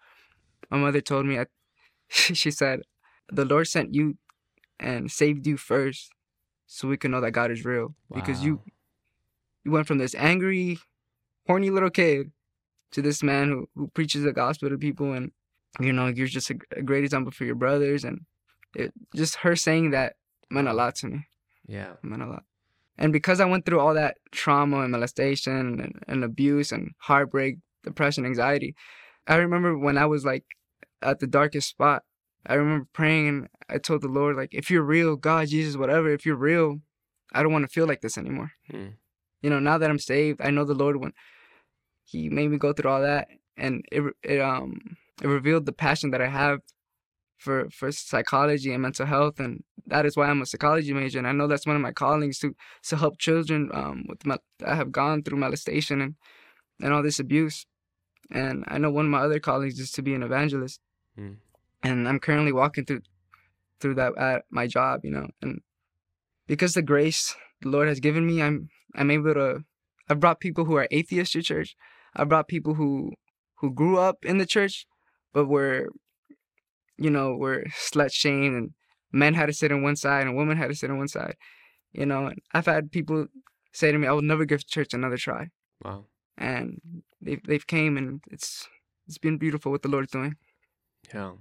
my 0.70 0.78
mother 0.78 1.00
told 1.00 1.26
me, 1.26 1.38
I, 1.38 1.46
she 2.08 2.50
said, 2.50 2.80
the 3.30 3.44
Lord 3.44 3.66
sent 3.68 3.94
you 3.94 4.16
and 4.80 5.10
saved 5.10 5.46
you 5.46 5.56
first 5.56 6.10
so 6.66 6.88
we 6.88 6.96
can 6.96 7.10
know 7.10 7.20
that 7.20 7.32
God 7.32 7.50
is 7.50 7.64
real. 7.64 7.94
Because 8.12 8.44
you 8.44 8.62
you 9.64 9.72
went 9.72 9.86
from 9.86 9.98
this 9.98 10.14
angry, 10.14 10.78
horny 11.46 11.70
little 11.70 11.90
kid 11.90 12.30
to 12.92 13.02
this 13.02 13.22
man 13.22 13.48
who, 13.48 13.68
who 13.74 13.88
preaches 13.88 14.22
the 14.22 14.32
gospel 14.32 14.68
to 14.70 14.78
people 14.78 15.12
and 15.12 15.32
you 15.80 15.92
know, 15.92 16.06
you're 16.06 16.26
just 16.26 16.50
a, 16.50 16.56
a 16.76 16.82
great 16.82 17.04
example 17.04 17.30
for 17.30 17.44
your 17.44 17.54
brothers 17.54 18.04
and 18.04 18.20
it 18.74 18.92
just 19.14 19.36
her 19.36 19.56
saying 19.56 19.90
that 19.90 20.14
meant 20.50 20.68
a 20.68 20.72
lot 20.72 20.94
to 20.96 21.06
me. 21.06 21.26
Yeah. 21.66 21.92
It 21.92 22.04
meant 22.04 22.22
a 22.22 22.26
lot. 22.26 22.44
And 22.98 23.12
because 23.12 23.40
I 23.40 23.44
went 23.44 23.64
through 23.64 23.80
all 23.80 23.94
that 23.94 24.16
trauma 24.32 24.80
and 24.80 24.92
molestation 24.92 25.80
and, 25.80 26.02
and 26.08 26.24
abuse 26.24 26.72
and 26.72 26.92
heartbreak, 26.98 27.58
depression, 27.84 28.26
anxiety, 28.26 28.74
I 29.26 29.36
remember 29.36 29.78
when 29.78 29.96
I 29.96 30.06
was 30.06 30.24
like 30.24 30.44
at 31.00 31.20
the 31.20 31.26
darkest 31.26 31.68
spot, 31.68 32.02
I 32.46 32.54
remember 32.54 32.88
praying 32.92 33.28
and 33.28 33.48
I 33.68 33.78
told 33.78 34.02
the 34.02 34.08
Lord, 34.08 34.36
like, 34.36 34.52
if 34.52 34.70
you're 34.70 34.82
real, 34.82 35.16
God, 35.16 35.48
Jesus, 35.48 35.76
whatever, 35.76 36.10
if 36.10 36.26
you're 36.26 36.36
real, 36.36 36.78
I 37.32 37.42
don't 37.42 37.52
want 37.52 37.64
to 37.64 37.72
feel 37.72 37.86
like 37.86 38.00
this 38.00 38.18
anymore. 38.18 38.52
Hmm. 38.70 38.88
You 39.42 39.50
know, 39.50 39.60
now 39.60 39.78
that 39.78 39.90
I'm 39.90 39.98
saved, 39.98 40.40
I 40.40 40.50
know 40.50 40.64
the 40.64 40.74
Lord 40.74 40.96
when 40.96 41.12
He 42.04 42.28
made 42.28 42.50
me 42.50 42.58
go 42.58 42.72
through 42.72 42.90
all 42.90 43.02
that 43.02 43.28
and 43.58 43.84
it 43.90 44.02
it 44.22 44.40
um 44.40 44.96
it 45.22 45.26
revealed 45.26 45.66
the 45.66 45.72
passion 45.72 46.12
that 46.12 46.22
I 46.22 46.28
have 46.28 46.60
for 47.38 47.70
for 47.70 47.90
psychology 47.92 48.72
and 48.72 48.82
mental 48.82 49.06
health 49.06 49.38
and 49.40 49.62
that 49.86 50.04
is 50.04 50.16
why 50.16 50.26
I'm 50.26 50.42
a 50.42 50.46
psychology 50.46 50.92
major 50.92 51.18
and 51.18 51.26
I 51.26 51.32
know 51.32 51.46
that's 51.46 51.66
one 51.66 51.76
of 51.76 51.82
my 51.82 51.92
callings 51.92 52.38
to 52.40 52.54
to 52.88 52.96
help 52.96 53.18
children 53.18 53.70
um 53.72 54.04
with 54.08 54.26
my, 54.26 54.38
that 54.58 54.76
have 54.76 54.92
gone 54.92 55.22
through 55.22 55.38
molestation 55.38 56.00
and 56.00 56.14
and 56.80 56.92
all 56.92 57.02
this 57.02 57.18
abuse. 57.18 57.66
And 58.30 58.64
I 58.68 58.78
know 58.78 58.90
one 58.90 59.06
of 59.06 59.10
my 59.10 59.20
other 59.20 59.40
callings 59.40 59.80
is 59.80 59.90
to 59.92 60.02
be 60.02 60.14
an 60.14 60.22
evangelist. 60.22 60.80
Mm. 61.18 61.36
and 61.82 62.08
I'm 62.08 62.20
currently 62.20 62.52
walking 62.52 62.84
through 62.84 63.02
through 63.80 63.94
that 63.94 64.12
at 64.16 64.44
my 64.50 64.66
job 64.68 65.04
you 65.04 65.10
know 65.10 65.28
and 65.42 65.60
because 66.46 66.74
the 66.74 66.82
grace 66.82 67.34
the 67.62 67.68
Lord 67.68 67.88
has 67.88 67.98
given 67.98 68.24
me 68.26 68.42
I'm 68.42 68.68
I'm 68.94 69.10
able 69.10 69.34
to 69.34 69.64
I've 70.08 70.20
brought 70.20 70.40
people 70.40 70.64
who 70.64 70.76
are 70.76 70.88
atheists 70.90 71.32
to 71.32 71.42
church. 71.42 71.76
I've 72.16 72.28
brought 72.28 72.48
people 72.48 72.74
who 72.74 73.12
who 73.56 73.72
grew 73.72 73.98
up 73.98 74.24
in 74.24 74.38
the 74.38 74.46
church 74.46 74.86
but 75.32 75.46
were 75.46 75.88
you 76.98 77.10
know 77.10 77.34
were 77.34 77.64
slut 77.90 78.12
shamed 78.12 78.56
and 78.56 78.70
men 79.12 79.34
had 79.34 79.46
to 79.46 79.52
sit 79.52 79.72
on 79.72 79.82
one 79.82 79.96
side 79.96 80.26
and 80.26 80.36
women 80.36 80.56
had 80.56 80.68
to 80.68 80.74
sit 80.74 80.90
on 80.90 80.98
one 80.98 81.08
side 81.08 81.36
you 81.92 82.04
know 82.04 82.26
and 82.26 82.38
I've 82.52 82.66
had 82.66 82.90
people 82.90 83.26
say 83.72 83.90
to 83.92 83.98
me 83.98 84.06
I 84.06 84.12
will 84.12 84.22
never 84.22 84.44
give 84.44 84.66
church 84.66 84.92
another 84.94 85.16
try 85.16 85.48
Wow. 85.84 86.06
and 86.36 86.80
they've 87.20 87.42
they've 87.44 87.66
came 87.66 87.96
and 87.96 88.20
it's 88.30 88.66
it's 89.06 89.18
been 89.18 89.38
beautiful 89.38 89.72
what 89.72 89.82
the 89.82 89.88
Lord's 89.88 90.10
doing 90.12 90.36
Yeah. 91.14 91.32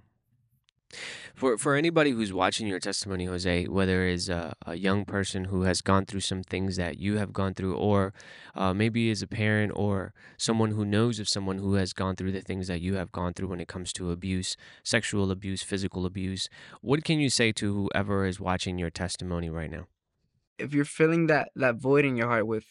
For 1.36 1.58
for 1.58 1.76
anybody 1.76 2.12
who's 2.12 2.32
watching 2.32 2.66
your 2.66 2.80
testimony, 2.80 3.26
Jose, 3.26 3.66
whether 3.66 4.08
it's 4.08 4.30
a, 4.30 4.56
a 4.66 4.76
young 4.76 5.06
person 5.06 5.46
who 5.46 5.64
has 5.64 5.82
gone 5.82 6.06
through 6.06 6.22
some 6.22 6.44
things 6.44 6.78
that 6.78 6.98
you 6.98 7.18
have 7.18 7.34
gone 7.34 7.54
through, 7.54 7.76
or 7.76 8.14
uh, 8.56 8.74
maybe 8.74 9.12
as 9.12 9.22
a 9.22 9.28
parent 9.28 9.74
or 9.76 10.14
someone 10.38 10.72
who 10.72 10.86
knows 10.86 11.20
of 11.20 11.28
someone 11.28 11.58
who 11.58 11.74
has 11.74 11.94
gone 11.94 12.16
through 12.16 12.32
the 12.32 12.42
things 12.42 12.68
that 12.68 12.82
you 12.82 12.96
have 12.96 13.12
gone 13.12 13.34
through 13.34 13.50
when 13.50 13.60
it 13.60 13.68
comes 13.68 13.92
to 13.94 14.12
abuse, 14.12 14.56
sexual 14.84 15.30
abuse, 15.30 15.62
physical 15.62 16.06
abuse, 16.06 16.50
what 16.82 17.04
can 17.04 17.20
you 17.20 17.30
say 17.30 17.52
to 17.52 17.74
whoever 17.74 18.26
is 18.26 18.40
watching 18.40 18.80
your 18.80 18.90
testimony 18.90 19.50
right 19.50 19.70
now? 19.70 19.88
if 20.58 20.74
you're 20.74 20.86
feeling 20.86 21.28
that 21.28 21.50
that 21.56 21.76
void 21.76 22.06
in 22.06 22.16
your 22.16 22.28
heart 22.28 22.48
with 22.48 22.66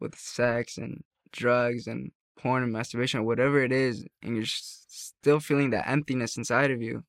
with 0.00 0.16
sex 0.16 0.78
and 0.78 1.02
drugs 1.32 1.86
and 1.86 2.12
porn 2.38 2.62
and 2.62 2.72
masturbation 2.72 3.20
or 3.20 3.24
whatever 3.24 3.62
it 3.62 3.72
is 3.72 4.04
and 4.22 4.36
you're 4.36 4.44
still 4.46 5.40
feeling 5.40 5.70
that 5.70 5.88
emptiness 5.88 6.36
inside 6.36 6.70
of 6.70 6.82
you 6.82 7.04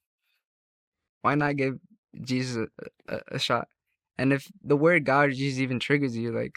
why 1.24 1.36
not 1.36 1.58
give 1.58 1.80
jesus 2.22 2.68
a, 3.10 3.16
a, 3.16 3.22
a 3.34 3.40
shot? 3.40 3.68
And 4.20 4.32
if 4.32 4.52
the 4.64 4.78
word 4.78 5.06
god 5.06 5.30
or 5.30 5.32
jesus 5.32 5.60
even 5.60 5.80
triggers 5.80 6.16
you 6.16 6.32
like 6.32 6.56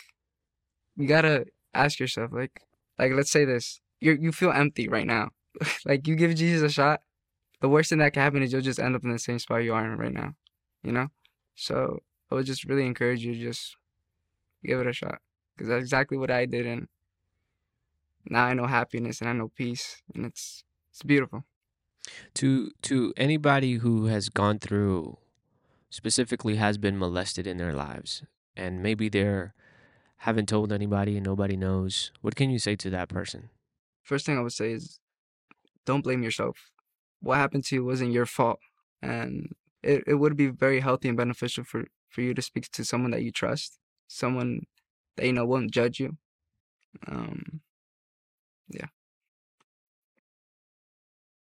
you 0.97 1.09
gotta 1.09 1.47
ask 1.75 1.99
yourself 2.01 2.33
like 2.33 2.63
like 2.99 3.13
let's 3.13 3.31
say 3.33 3.47
this 3.47 3.81
you 4.01 4.13
you 4.21 4.33
feel 4.33 4.53
empty 4.53 4.89
right 4.89 5.07
now. 5.07 5.31
Like 5.87 6.07
you 6.07 6.17
give 6.17 6.35
jesus 6.35 6.71
a 6.71 6.73
shot 6.73 7.01
the 7.63 7.71
worst 7.71 7.91
thing 7.91 8.01
that 8.01 8.13
can 8.13 8.23
happen 8.23 8.43
is 8.43 8.53
you'll 8.53 8.61
just 8.61 8.81
end 8.81 8.95
up 8.95 9.05
in 9.05 9.11
the 9.11 9.19
same 9.19 9.39
spot 9.39 9.65
you 9.65 9.75
are 9.75 9.85
in 9.91 9.99
right 9.99 10.13
now 10.13 10.35
you 10.87 10.93
know? 10.93 11.09
So 11.57 12.03
I 12.31 12.37
would 12.37 12.47
just 12.47 12.65
really 12.65 12.87
encourage 12.87 13.25
you 13.25 13.35
to 13.35 13.41
just 13.41 13.77
give 14.65 14.81
it 14.81 14.87
a 14.87 14.93
shot 14.93 15.21
because 15.57 15.69
that's 15.69 15.83
exactly 15.83 16.19
what 16.19 16.31
I 16.31 16.47
did, 16.47 16.67
and 16.67 16.89
now 18.29 18.45
I 18.45 18.55
know 18.55 18.67
happiness 18.67 19.21
and 19.21 19.31
I 19.31 19.33
know 19.33 19.51
peace, 19.57 20.03
and 20.15 20.27
it's 20.27 20.65
it's 20.91 21.03
beautiful. 21.03 21.45
To 22.35 22.71
to 22.83 23.13
anybody 23.17 23.75
who 23.75 24.07
has 24.07 24.29
gone 24.29 24.59
through, 24.59 25.19
specifically 25.91 26.57
has 26.57 26.79
been 26.79 26.99
molested 26.99 27.47
in 27.47 27.57
their 27.57 27.73
lives, 27.73 28.23
and 28.57 28.83
maybe 28.83 29.09
they're 29.09 29.55
haven't 30.19 30.49
told 30.49 30.73
anybody 30.73 31.17
and 31.17 31.27
nobody 31.27 31.57
knows. 31.57 32.11
What 32.21 32.37
can 32.37 32.51
you 32.51 32.59
say 32.59 32.77
to 32.77 32.91
that 32.91 33.09
person? 33.09 33.51
First 34.03 34.25
thing 34.27 34.39
I 34.39 34.41
would 34.41 34.53
say 34.53 34.73
is, 34.73 34.99
don't 35.85 36.03
blame 36.03 36.23
yourself. 36.23 36.71
What 37.21 37.37
happened 37.37 37.65
to 37.65 37.75
you 37.77 37.85
wasn't 37.85 38.13
your 38.13 38.27
fault, 38.27 38.61
and 39.03 39.55
it, 39.83 40.05
it 40.07 40.15
would 40.15 40.37
be 40.37 40.49
very 40.49 40.81
healthy 40.81 41.09
and 41.09 41.17
beneficial 41.17 41.65
for 41.65 41.85
for 42.09 42.23
you 42.23 42.35
to 42.35 42.43
speak 42.43 42.71
to 42.71 42.85
someone 42.85 43.11
that 43.11 43.23
you 43.23 43.33
trust, 43.33 43.79
someone 44.07 44.63
that 45.17 45.27
you 45.27 45.33
know 45.33 45.45
won't 45.45 45.71
judge 45.71 46.01
you. 46.01 46.17
Um, 47.07 47.61
yeah. 48.69 48.87